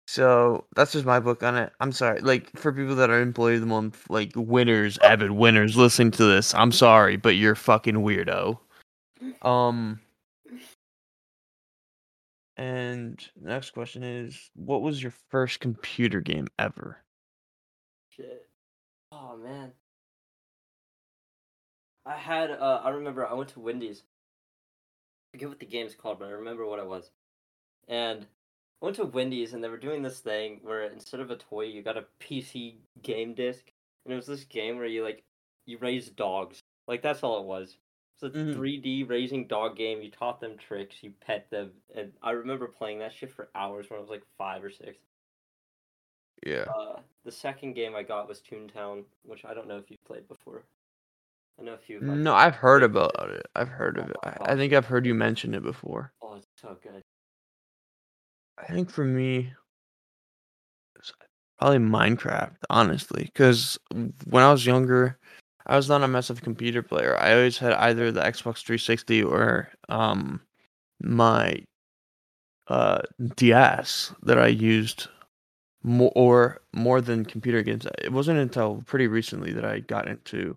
So 0.07 0.65
that's 0.77 0.93
just 0.93 1.05
my 1.05 1.21
book 1.21 1.43
on 1.43 1.57
it. 1.57 1.73
I'm 1.81 1.93
sorry. 1.93 2.21
Like 2.21 2.51
for 2.57 2.73
people 2.73 2.95
that 2.97 3.11
are 3.11 3.21
employee 3.21 3.57
of 3.57 3.61
the 3.61 3.67
month, 3.67 4.05
like 4.09 4.33
winners, 4.35 4.99
avid 4.99 5.33
winners, 5.33 5.77
listening 5.77 6.11
to 6.13 6.25
this, 6.25 6.55
I'm 6.55 6.73
sorry, 6.73 7.17
but 7.17 7.37
you're 7.37 7.55
fucking 7.55 7.97
weirdo. 7.97 8.59
Um 9.43 10.01
and 12.57 13.25
next 13.41 13.71
question 13.71 14.03
is 14.03 14.51
what 14.55 14.83
was 14.83 15.03
your 15.03 15.13
first 15.31 15.61
computer 15.61 16.21
game 16.21 16.49
ever? 16.59 16.99
Shit. 18.11 18.47
Oh 19.15 19.37
man. 19.37 19.73
I 22.05 22.17
had 22.17 22.51
uh 22.51 22.81
I 22.85 22.91
remember 22.91 23.27
I 23.27 23.35
went 23.35 23.51
to 23.51 23.61
Wendy's. 23.61 24.03
I 24.03 25.37
forget 25.37 25.49
what 25.49 25.61
the 25.61 25.67
game's 25.67 25.95
called, 25.95 26.19
but 26.19 26.29
I 26.29 26.33
remember 26.33 26.67
what 26.67 26.79
it 26.81 26.87
was. 26.87 27.11
And 27.89 28.23
I 28.83 28.85
went 28.85 28.97
to 28.97 29.05
Wendy's 29.05 29.53
and 29.53 29.63
they 29.63 29.69
were 29.69 29.79
doing 29.79 30.03
this 30.03 30.19
thing 30.21 30.61
where 30.63 30.83
instead 30.83 31.21
of 31.21 31.31
a 31.31 31.37
toy 31.37 31.65
you 31.67 31.83
got 31.83 31.97
a 31.97 32.07
PC 32.21 32.77
game 33.03 33.35
disc. 33.35 33.63
And 34.05 34.13
it 34.13 34.17
was 34.17 34.27
this 34.27 34.45
game 34.45 34.77
where 34.77 34.87
you 34.87 35.05
like 35.05 35.23
you 35.67 35.79
raise 35.79 36.09
dogs. 36.11 36.61
Like 36.89 37.03
that's 37.03 37.23
all 37.23 37.39
it 37.41 37.47
was. 37.47 37.79
It's 38.15 38.23
a 38.35 38.39
Mhm. 38.39 38.55
3D 38.55 39.05
raising 39.09 39.47
dog 39.47 39.77
game. 39.77 40.03
You 40.03 40.11
taught 40.11 40.41
them 40.41 40.57
tricks, 40.59 41.03
you 41.03 41.13
pet 41.21 41.51
them, 41.51 41.73
and 41.95 42.13
I 42.23 42.31
remember 42.33 42.69
playing 42.69 42.99
that 43.01 43.13
shit 43.13 43.31
for 43.33 43.51
hours 43.55 43.89
when 43.91 43.99
I 43.99 44.01
was 44.01 44.11
like 44.11 44.25
five 44.39 44.63
or 44.63 44.71
six. 44.71 44.99
Yeah. 46.45 46.65
Uh, 46.79 47.01
the 47.25 47.33
second 47.33 47.75
game 47.75 47.95
I 47.95 48.03
got 48.03 48.29
was 48.29 48.41
Toontown, 48.41 49.05
which 49.25 49.45
I 49.45 49.55
don't 49.55 49.67
know 49.67 49.79
if 49.79 49.91
you've 49.91 50.05
played 50.05 50.29
before. 50.29 50.65
I 51.59 51.63
know 51.63 51.75
a 51.75 51.79
few. 51.79 52.01
No, 52.01 52.35
I've 52.35 52.57
heard 52.57 52.83
about 52.83 53.31
it. 53.31 53.47
I've 53.55 53.69
heard 53.69 53.99
of 53.99 54.11
it. 54.11 54.17
I, 54.25 54.37
I 54.41 54.57
think 54.57 54.73
I've 54.73 54.87
heard 54.87 55.07
you 55.07 55.15
mention 55.15 55.55
it 55.55 55.63
before. 55.63 56.13
Oh, 56.21 56.35
it's 56.35 56.47
so 56.61 56.77
good. 56.83 57.03
I 58.59 58.73
think 58.73 58.91
for 58.91 59.05
me, 59.05 59.53
it's 60.97 61.13
probably 61.59 61.79
Minecraft, 61.79 62.57
honestly, 62.71 63.25
because 63.25 63.79
when 64.29 64.43
I 64.43 64.51
was 64.51 64.67
younger, 64.67 65.19
I 65.67 65.77
was 65.77 65.89
not 65.89 66.03
a 66.03 66.09
massive 66.09 66.43
computer 66.43 66.83
player. 66.83 67.17
I 67.19 67.35
always 67.35 67.59
had 67.59 67.73
either 67.73 68.13
the 68.13 68.21
Xbox 68.21 68.63
360 68.65 69.23
or 69.23 69.71
um 69.89 70.41
my 71.01 71.63
uh 72.69 73.03
DS 73.37 74.13
that 74.23 74.39
I 74.39 74.47
used 74.49 75.09
more 75.85 76.11
or 76.17 76.61
more 76.73 77.01
than 77.01 77.25
computer 77.25 77.63
games. 77.63 77.87
It 78.03 78.11
wasn't 78.11 78.39
until 78.39 78.83
pretty 78.87 79.07
recently 79.07 79.53
that 79.53 79.65
I 79.65 79.81
got 79.81 80.09
into 80.09 80.57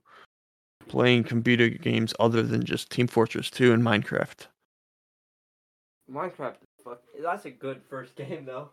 playing 0.87 1.25
computer 1.25 1.67
games 1.69 2.13
other 2.19 2.41
than 2.41 2.63
just 2.63 2.89
Team 2.89 3.07
Fortress 3.07 3.49
2 3.51 3.73
and 3.73 3.83
Minecraft. 3.83 4.47
Minecraft, 6.09 6.55
fuck, 6.83 7.01
that's 7.21 7.45
a 7.45 7.51
good 7.51 7.81
first 7.89 8.15
game 8.15 8.45
though. 8.45 8.69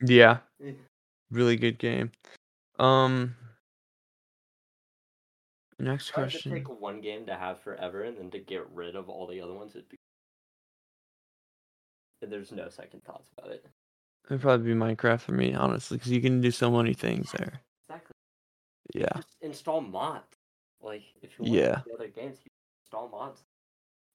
Yeah, 0.00 0.38
really 1.30 1.56
good 1.56 1.78
game. 1.78 2.10
Um, 2.78 3.34
next 5.78 6.08
If 6.10 6.18
I 6.18 6.20
had 6.22 6.30
to 6.30 6.36
question. 6.36 6.52
take 6.52 6.80
one 6.80 7.00
game 7.02 7.26
to 7.26 7.34
have 7.36 7.60
forever 7.60 8.04
and 8.04 8.16
then 8.16 8.30
to 8.30 8.38
get 8.38 8.66
rid 8.72 8.96
of 8.96 9.10
all 9.10 9.26
the 9.26 9.40
other 9.42 9.52
ones, 9.52 9.72
it'd 9.74 9.88
be. 9.88 9.96
There's 12.22 12.50
no 12.52 12.68
second 12.68 13.04
thoughts 13.04 13.28
about 13.36 13.52
it. 13.52 13.66
It'd 14.28 14.42
probably 14.42 14.74
be 14.74 14.78
Minecraft 14.78 15.20
for 15.20 15.32
me, 15.32 15.54
honestly, 15.54 15.96
because 15.96 16.12
you 16.12 16.20
can 16.20 16.40
do 16.40 16.50
so 16.50 16.70
many 16.70 16.92
things 16.92 17.32
there. 17.32 17.60
Exactly. 17.88 18.14
Yeah, 18.94 19.08
Just 19.16 19.36
install 19.40 19.80
mods. 19.80 20.36
Like 20.80 21.02
if 21.22 21.38
you 21.38 21.44
want 21.46 21.54
Yeah. 21.54 21.74
to 21.76 21.82
play 21.82 21.94
other 21.94 22.08
games, 22.08 22.38
you 22.44 22.50
install 22.84 23.08
mods. 23.08 23.42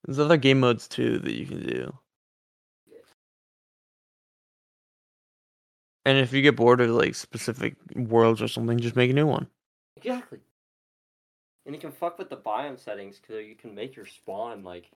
there's 0.05 0.20
other 0.20 0.38
game 0.38 0.60
modes 0.60 0.88
too 0.88 1.20
that 1.20 1.34
you 1.34 1.46
can 1.46 1.65
do. 1.65 1.98
And 6.05 6.17
if 6.17 6.34
you 6.34 6.41
get 6.41 6.58
bored 6.58 6.82
of 6.82 6.89
like 6.89 7.15
specific 7.15 7.75
worlds 7.96 8.41
or 8.41 8.48
something, 8.48 8.77
just 8.79 8.96
make 8.96 9.10
a 9.10 9.13
new 9.13 9.25
one. 9.25 9.48
Exactly. 9.96 10.39
And 11.65 11.74
you 11.74 11.79
can 11.79 11.91
fuck 11.91 12.20
with 12.20 12.29
the 12.29 12.38
biome 12.38 12.77
settings 12.77 13.20
because 13.20 13.46
you 13.46 13.55
can 13.55 13.74
make 13.74 13.96
your 13.96 14.05
spawn 14.05 14.63
like 14.63 14.91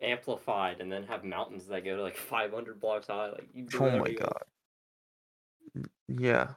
amplified 0.00 0.80
and 0.80 0.90
then 0.90 1.04
have 1.04 1.24
mountains 1.24 1.66
that 1.66 1.84
go 1.84 1.96
to 1.96 2.02
like 2.02 2.16
500 2.16 2.80
blocks 2.80 3.06
high. 3.08 3.30
Like 3.30 3.48
you 3.52 3.64
do 3.64 3.78
Oh 3.80 3.90
my 3.90 3.90
you 3.90 4.00
want. 4.00 4.18
god. 4.18 4.42
Yeah. 6.08 6.48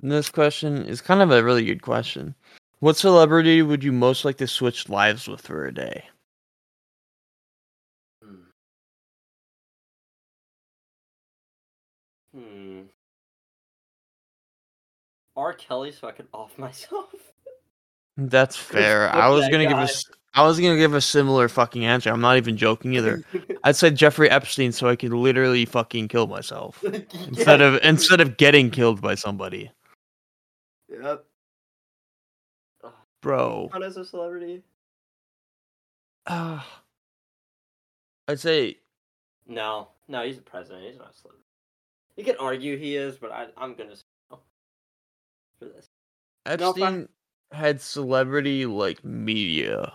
This 0.00 0.28
question 0.28 0.84
is 0.84 1.00
kind 1.00 1.22
of 1.22 1.30
a 1.30 1.42
really 1.42 1.64
good 1.64 1.82
question. 1.82 2.34
What 2.80 2.96
celebrity 2.96 3.62
would 3.62 3.82
you 3.82 3.92
most 3.92 4.24
like 4.24 4.36
to 4.38 4.46
switch 4.46 4.88
lives 4.88 5.26
with 5.26 5.40
for 5.40 5.64
a 5.64 5.72
day? 5.72 6.04
Hmm. 8.22 8.34
Hmm. 12.34 12.80
R. 15.36 15.52
Kelly, 15.54 15.92
so 15.92 16.08
I 16.08 16.12
could 16.12 16.28
off 16.32 16.58
myself. 16.58 17.10
That's 18.18 18.56
fair. 18.56 19.10
I 19.10 19.28
was 19.28 19.48
gonna 19.48 19.66
give 19.66 19.78
a 19.78 19.86
guy. 19.86 19.88
I 20.36 20.42
was 20.46 20.60
gonna 20.60 20.76
give 20.76 20.92
a 20.94 21.00
similar 21.00 21.48
fucking 21.48 21.84
answer. 21.86 22.10
I'm 22.10 22.20
not 22.20 22.36
even 22.36 22.56
joking 22.58 22.94
either. 22.94 23.22
I'd 23.64 23.74
say 23.74 23.90
Jeffrey 23.90 24.30
Epstein 24.30 24.70
so 24.70 24.86
I 24.86 24.94
could 24.94 25.12
literally 25.12 25.64
fucking 25.64 26.08
kill 26.08 26.26
myself 26.26 26.84
instead 27.28 27.62
of 27.62 27.80
instead 27.82 28.20
of 28.20 28.36
getting 28.36 28.70
killed 28.70 29.00
by 29.00 29.14
somebody. 29.14 29.70
Yep. 30.90 31.24
Bro. 33.22 33.70
Not 33.72 33.82
as 33.82 33.96
a 33.96 34.04
celebrity. 34.04 34.62
Uh, 36.26 36.60
I'd 38.28 38.38
say 38.38 38.76
No, 39.46 39.88
no, 40.06 40.22
he's 40.24 40.38
a 40.38 40.42
president. 40.42 40.84
He's 40.84 40.98
not 40.98 41.10
a 41.12 41.14
celebrity. 41.14 41.42
You 42.16 42.24
can 42.24 42.36
argue 42.38 42.76
he 42.76 42.96
is, 42.96 43.16
but 43.16 43.32
I, 43.32 43.46
I'm 43.56 43.74
gonna 43.74 43.96
say 43.96 44.02
no 44.30 44.38
for 45.58 45.64
this. 45.66 45.86
No, 46.46 46.52
if 46.52 46.60
I- 46.60 46.64
Epstein 46.66 47.08
had 47.52 47.80
celebrity 47.80 48.66
like 48.66 49.02
media. 49.04 49.92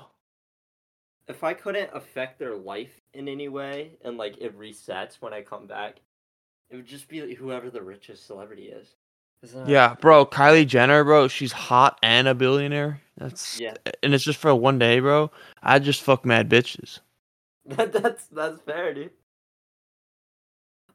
If 1.31 1.43
I 1.43 1.53
couldn't 1.53 1.89
affect 1.93 2.37
their 2.39 2.55
life 2.55 3.01
in 3.13 3.27
any 3.27 3.47
way 3.49 3.91
and 4.03 4.17
like 4.17 4.37
it 4.39 4.57
resets 4.57 5.15
when 5.21 5.33
I 5.33 5.41
come 5.41 5.65
back, 5.65 5.97
it 6.69 6.75
would 6.75 6.85
just 6.85 7.07
be 7.07 7.21
like, 7.21 7.37
whoever 7.37 7.69
the 7.69 7.81
richest 7.81 8.25
celebrity 8.27 8.65
is. 8.67 8.95
That- 9.41 9.67
Yeah, 9.67 9.95
bro, 9.99 10.25
Kylie 10.25 10.67
Jenner, 10.67 11.03
bro, 11.03 11.27
she's 11.27 11.51
hot 11.51 11.97
and 12.03 12.27
a 12.27 12.35
billionaire. 12.35 13.01
That's 13.17 13.59
Yeah. 13.59 13.73
and 14.03 14.13
it's 14.13 14.23
just 14.23 14.39
for 14.39 14.53
one 14.53 14.77
day, 14.77 14.99
bro. 14.99 15.31
I 15.63 15.79
just 15.79 16.01
fuck 16.03 16.25
mad 16.25 16.49
bitches. 16.49 16.99
That, 17.65 17.93
that's 17.93 18.25
that's 18.25 18.59
fair, 18.61 18.93
dude. 18.93 19.11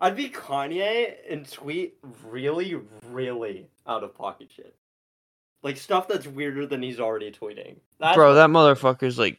I'd 0.00 0.16
be 0.16 0.28
Kanye 0.28 1.14
and 1.30 1.50
tweet 1.50 1.94
really, 2.24 2.80
really 3.08 3.68
out 3.86 4.02
of 4.04 4.14
pocket 4.14 4.48
shit. 4.54 4.74
Like 5.62 5.76
stuff 5.76 6.06
that's 6.08 6.26
weirder 6.26 6.66
than 6.66 6.82
he's 6.82 7.00
already 7.00 7.30
tweeting. 7.32 7.76
That's 7.98 8.16
bro, 8.16 8.34
that 8.34 8.50
motherfucker's 8.50 9.18
like 9.18 9.38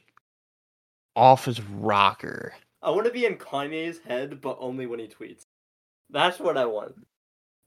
off 1.17 1.45
his 1.45 1.60
rocker. 1.60 2.53
I 2.82 2.91
want 2.91 3.08
to 3.08 3.12
be 3.12 3.25
in 3.25 3.38
Kanye's 3.38 3.99
head, 3.99 4.39
but 4.39 4.58
only 4.62 4.86
when 4.86 4.99
he 4.99 5.08
tweets. 5.08 5.47
That's 6.10 6.39
what 6.39 6.58
I 6.58 6.65
want. 6.65 6.95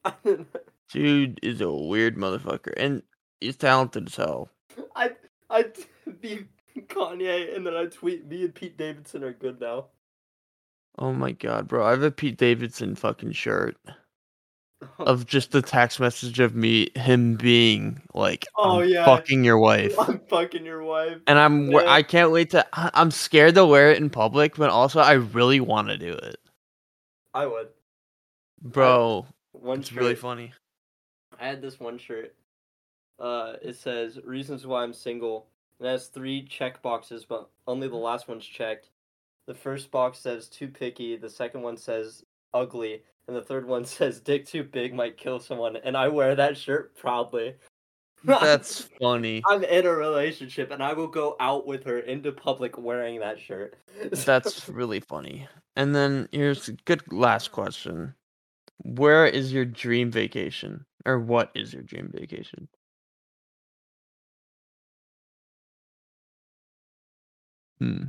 Dude 0.90 1.40
is 1.42 1.60
a 1.60 1.70
weird 1.70 2.16
motherfucker, 2.16 2.72
and 2.76 3.02
he's 3.40 3.56
talented 3.56 4.06
as 4.06 4.16
hell. 4.16 4.48
I 4.94 5.10
I'd 5.50 5.74
be 6.20 6.46
Kanye, 6.78 7.54
and 7.54 7.66
then 7.66 7.74
I 7.74 7.86
tweet 7.86 8.26
me 8.26 8.44
and 8.44 8.54
Pete 8.54 8.78
Davidson 8.78 9.24
are 9.24 9.32
good 9.32 9.60
now. 9.60 9.86
Oh 10.98 11.12
my 11.12 11.32
god, 11.32 11.68
bro, 11.68 11.84
I 11.84 11.90
have 11.90 12.02
a 12.02 12.10
Pete 12.10 12.38
Davidson 12.38 12.94
fucking 12.94 13.32
shirt 13.32 13.76
of 14.98 15.26
just 15.26 15.52
the 15.52 15.62
text 15.62 16.00
message 16.00 16.38
of 16.40 16.54
me, 16.54 16.88
him 16.94 17.36
being 17.36 18.00
like, 18.14 18.46
Oh, 18.56 18.80
yeah. 18.80 19.04
fucking 19.04 19.44
your 19.44 19.58
wife. 19.58 19.94
I'm 19.98 20.20
fucking 20.28 20.64
your 20.64 20.82
wife. 20.82 21.18
And 21.26 21.38
I'm, 21.38 21.70
Yeah. 21.70 21.84
I 21.86 22.02
can't 22.02 22.30
wait 22.30 22.50
to. 22.50 22.66
I'm 22.72 23.10
scared 23.10 23.54
to 23.56 23.66
wear 23.66 23.90
it 23.90 23.98
in 23.98 24.10
public, 24.10 24.56
but 24.56 24.70
also 24.70 25.00
I 25.00 25.12
really 25.12 25.60
want 25.60 25.88
to 25.88 25.98
do 25.98 26.12
it, 26.12 26.36
I 27.34 27.46
would. 27.46 27.68
bro. 28.62 29.26
One 29.52 29.80
It's 29.80 29.88
shirt. 29.90 29.98
really 29.98 30.14
funny. 30.14 30.52
I 31.38 31.46
had 31.46 31.60
this 31.62 31.80
one 31.80 31.98
shirt. 31.98 32.34
Uh, 33.18 33.54
it 33.62 33.76
says 33.76 34.18
reasons 34.24 34.66
why 34.66 34.82
I'm 34.82 34.94
single. 34.94 35.46
It 35.80 35.86
has 35.86 36.06
three 36.08 36.42
check 36.46 36.82
boxes, 36.82 37.24
but 37.24 37.48
only 37.66 37.88
the 37.88 37.96
last 37.96 38.28
one's 38.28 38.46
checked. 38.46 38.88
The 39.46 39.54
first 39.54 39.90
box 39.90 40.18
says 40.18 40.48
too 40.48 40.68
picky. 40.68 41.16
The 41.16 41.28
second 41.28 41.62
one 41.62 41.76
says 41.76 42.24
ugly, 42.54 43.02
and 43.30 43.36
the 43.36 43.42
third 43.42 43.64
one 43.64 43.84
says 43.86 44.20
dick 44.20 44.44
too 44.44 44.64
big 44.64 44.92
might 44.92 45.16
kill 45.16 45.38
someone. 45.38 45.76
And 45.76 45.96
I 45.96 46.08
wear 46.08 46.34
that 46.34 46.56
shirt 46.56 46.96
proudly. 46.96 47.54
That's 48.24 48.88
funny. 49.00 49.40
I'm 49.46 49.62
in 49.62 49.86
a 49.86 49.90
relationship, 49.90 50.72
and 50.72 50.82
I 50.82 50.92
will 50.92 51.06
go 51.06 51.36
out 51.40 51.66
with 51.66 51.84
her 51.84 52.00
into 52.00 52.32
public 52.32 52.76
wearing 52.76 53.20
that 53.20 53.40
shirt. 53.40 53.76
That's 54.10 54.68
really 54.68 55.00
funny. 55.00 55.48
And 55.76 55.94
then 55.94 56.28
here's 56.32 56.68
a 56.68 56.72
good 56.72 57.00
last 57.12 57.52
question. 57.52 58.14
Where 58.82 59.26
is 59.26 59.52
your 59.52 59.64
dream 59.64 60.10
vacation? 60.10 60.84
Or 61.06 61.18
what 61.18 61.50
is 61.54 61.72
your 61.72 61.82
dream 61.82 62.10
vacation? 62.12 62.68
Hmm. 67.78 68.08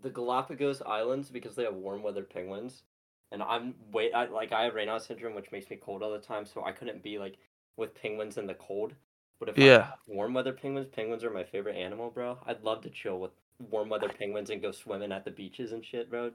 the 0.00 0.10
Galapagos 0.10 0.80
Islands 0.86 1.28
because 1.28 1.56
they 1.56 1.64
have 1.64 1.74
warm 1.74 2.04
weather 2.04 2.22
penguins, 2.22 2.84
and 3.32 3.42
I'm 3.42 3.74
wait 3.92 4.12
I 4.14 4.26
like 4.26 4.52
I 4.52 4.64
have 4.64 4.74
Raynaud 4.74 5.00
syndrome, 5.06 5.34
which 5.34 5.52
makes 5.52 5.68
me 5.70 5.76
cold 5.76 6.02
all 6.02 6.12
the 6.12 6.18
time, 6.18 6.44
so 6.46 6.64
I 6.64 6.72
couldn't 6.72 7.02
be 7.02 7.18
like 7.18 7.36
with 7.76 7.94
penguins 7.94 8.38
in 8.38 8.46
the 8.46 8.54
cold. 8.54 8.94
But 9.40 9.50
if 9.50 9.56
Yeah. 9.58 9.92
warm 10.06 10.34
weather 10.34 10.52
penguins, 10.52 10.88
penguins 10.88 11.22
are 11.24 11.30
my 11.30 11.44
favorite 11.44 11.76
animal, 11.76 12.10
bro. 12.10 12.38
I'd 12.46 12.62
love 12.64 12.82
to 12.82 12.90
chill 12.90 13.20
with 13.20 13.30
warm 13.70 13.88
weather 13.88 14.08
penguins 14.08 14.50
and 14.50 14.60
go 14.62 14.72
swimming 14.72 15.12
at 15.12 15.24
the 15.24 15.30
beaches 15.30 15.72
and 15.72 15.84
shit, 15.84 16.10
bro. 16.10 16.32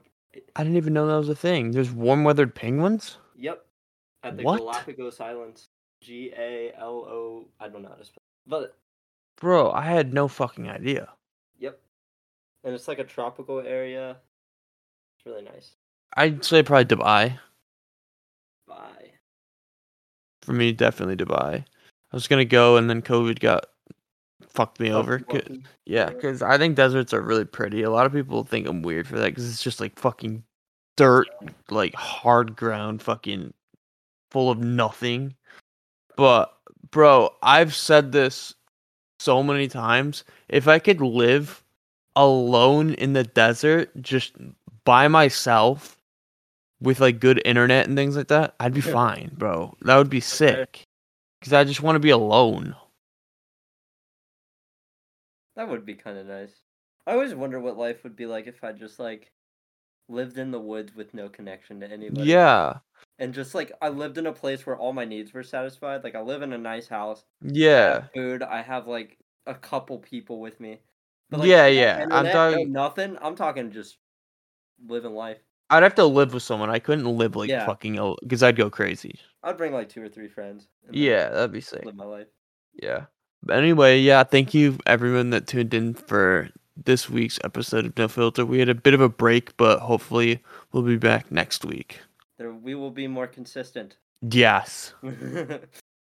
I 0.56 0.62
didn't 0.64 0.76
even 0.76 0.92
know 0.94 1.06
that 1.06 1.16
was 1.16 1.28
a 1.28 1.34
thing. 1.34 1.70
There's 1.70 1.90
warm 1.92 2.24
weathered 2.24 2.54
penguins? 2.54 3.18
Yep, 3.36 3.66
at 4.22 4.36
the 4.36 4.44
What? 4.44 4.58
Galapagos 4.58 5.20
Islands, 5.20 5.68
G 6.00 6.32
A 6.36 6.72
L 6.76 7.04
O. 7.06 7.48
I 7.60 7.68
don't 7.68 7.82
know 7.82 7.88
how 7.90 7.94
to 7.96 8.04
spell, 8.04 8.22
but 8.46 8.76
Bro, 9.36 9.70
I 9.72 9.82
had 9.82 10.12
no 10.12 10.26
fucking 10.26 10.68
idea. 10.68 11.12
yep, 11.58 11.80
and 12.64 12.74
it's 12.74 12.88
like 12.88 12.98
a 12.98 13.04
tropical 13.04 13.60
area. 13.60 14.20
It's 15.16 15.26
really 15.26 15.42
nice. 15.42 15.76
I'd 16.16 16.44
say 16.44 16.62
probably 16.62 16.84
Dubai. 16.96 17.38
Bye. 18.68 19.10
For 20.42 20.52
me, 20.52 20.72
definitely 20.72 21.16
Dubai. 21.16 21.64
I 21.64 22.16
was 22.16 22.28
gonna 22.28 22.44
go 22.44 22.76
and 22.76 22.88
then 22.88 23.02
COVID 23.02 23.40
got 23.40 23.66
fucked 24.48 24.78
me 24.78 24.92
over. 24.92 25.20
Yeah, 25.32 25.40
Yeah. 25.84 26.06
because 26.10 26.42
I 26.42 26.58
think 26.58 26.76
deserts 26.76 27.12
are 27.12 27.20
really 27.20 27.44
pretty. 27.44 27.82
A 27.82 27.90
lot 27.90 28.06
of 28.06 28.12
people 28.12 28.44
think 28.44 28.68
I'm 28.68 28.82
weird 28.82 29.08
for 29.08 29.16
that 29.18 29.26
because 29.26 29.48
it's 29.48 29.62
just 29.62 29.80
like 29.80 29.98
fucking 29.98 30.44
dirt, 30.96 31.26
like 31.70 31.94
hard 31.94 32.54
ground, 32.54 33.02
fucking 33.02 33.52
full 34.30 34.50
of 34.50 34.58
nothing. 34.60 35.34
But 36.16 36.56
bro, 36.92 37.34
I've 37.42 37.74
said 37.74 38.12
this 38.12 38.54
so 39.18 39.42
many 39.42 39.66
times. 39.66 40.22
If 40.48 40.68
I 40.68 40.78
could 40.78 41.00
live 41.00 41.64
alone 42.14 42.94
in 42.94 43.14
the 43.14 43.24
desert, 43.24 43.90
just 44.00 44.34
by 44.84 45.08
myself, 45.08 45.98
with 46.84 47.00
like 47.00 47.20
good 47.20 47.42
internet 47.44 47.86
and 47.88 47.96
things 47.96 48.16
like 48.16 48.28
that, 48.28 48.54
I'd 48.60 48.74
be 48.74 48.80
Yeah. 48.80 48.92
fine, 48.92 49.30
bro. 49.36 49.76
That 49.82 49.96
would 49.96 50.10
be 50.10 50.20
sick. 50.20 50.84
Cause 51.42 51.52
I 51.52 51.64
just 51.64 51.82
want 51.82 51.96
to 51.96 52.00
be 52.00 52.10
alone. 52.10 52.74
That 55.56 55.68
would 55.68 55.84
be 55.84 55.94
kind 55.94 56.18
of 56.18 56.26
nice. 56.26 56.62
I 57.06 57.12
always 57.12 57.34
wonder 57.34 57.60
what 57.60 57.76
life 57.76 58.02
would 58.02 58.16
be 58.16 58.26
like 58.26 58.46
if 58.46 58.64
I 58.64 58.72
just 58.72 58.98
like 58.98 59.30
lived 60.08 60.38
in 60.38 60.50
the 60.50 60.60
woods 60.60 60.94
with 60.94 61.14
no 61.14 61.28
connection 61.28 61.80
to 61.80 61.90
anybody. 61.90 62.28
Yeah. 62.30 62.78
And 63.18 63.32
just 63.34 63.54
like 63.54 63.72
I 63.80 63.88
lived 63.90 64.18
in 64.18 64.26
a 64.26 64.32
place 64.32 64.66
where 64.66 64.76
all 64.76 64.92
my 64.92 65.04
needs 65.04 65.32
were 65.32 65.42
satisfied. 65.42 66.02
Like 66.02 66.14
I 66.14 66.20
live 66.20 66.42
in 66.42 66.52
a 66.52 66.58
nice 66.58 66.88
house. 66.88 67.24
Yeah. 67.42 67.94
have 68.00 68.10
food. 68.12 68.42
I 68.42 68.62
have 68.62 68.86
like 68.86 69.18
a 69.46 69.54
couple 69.54 69.98
people 69.98 70.40
with 70.40 70.58
me. 70.60 70.80
like, 71.30 71.46
Yeah, 71.48 71.62
no 71.62 71.66
yeah, 71.68 71.96
I'm 72.10 72.26
internet, 72.26 72.34
no 72.34 72.64
nothing. 72.64 73.18
I'm 73.20 73.36
talking 73.36 73.70
just 73.70 73.98
living 74.86 75.14
life. 75.14 75.38
I'd 75.70 75.82
have 75.82 75.94
to 75.96 76.04
live 76.04 76.34
with 76.34 76.42
someone. 76.42 76.70
I 76.70 76.78
couldn't 76.78 77.06
live 77.06 77.36
like 77.36 77.48
Yeah. 77.48 77.66
fucking 77.66 78.16
because 78.22 78.42
I'd 78.42 78.56
go 78.56 78.70
crazy. 78.70 79.18
I'd 79.42 79.56
bring 79.56 79.72
like 79.72 79.88
two 79.88 80.02
or 80.02 80.08
three 80.08 80.28
friends. 80.28 80.68
and 80.86 80.94
then 80.94 81.02
Yeah, 81.02 81.28
that'd 81.30 81.52
be 81.52 81.60
sick. 81.60 81.84
Live 81.84 81.96
my 81.96 82.04
life. 82.04 82.26
Yeah. 82.74 83.06
But 83.42 83.58
anyway, 83.58 84.00
yeah, 84.00 84.24
thank 84.24 84.54
you 84.54 84.78
everyone 84.86 85.30
that 85.30 85.46
tuned 85.46 85.74
in 85.74 85.94
for 85.94 86.48
this 86.82 87.08
week's 87.10 87.38
episode 87.44 87.86
of 87.86 87.96
No 87.96 88.08
Filter. 88.08 88.44
We 88.46 88.58
had 88.58 88.68
a 88.68 88.74
bit 88.74 88.94
of 88.94 89.00
a 89.00 89.08
break, 89.08 89.56
but 89.56 89.80
hopefully 89.80 90.42
we'll 90.72 90.82
be 90.82 90.96
back 90.96 91.30
next 91.30 91.64
week. 91.64 92.00
There, 92.38 92.52
we 92.52 92.74
will 92.74 92.90
be 92.90 93.06
more 93.06 93.26
consistent. 93.26 93.96
Yes. 94.22 94.94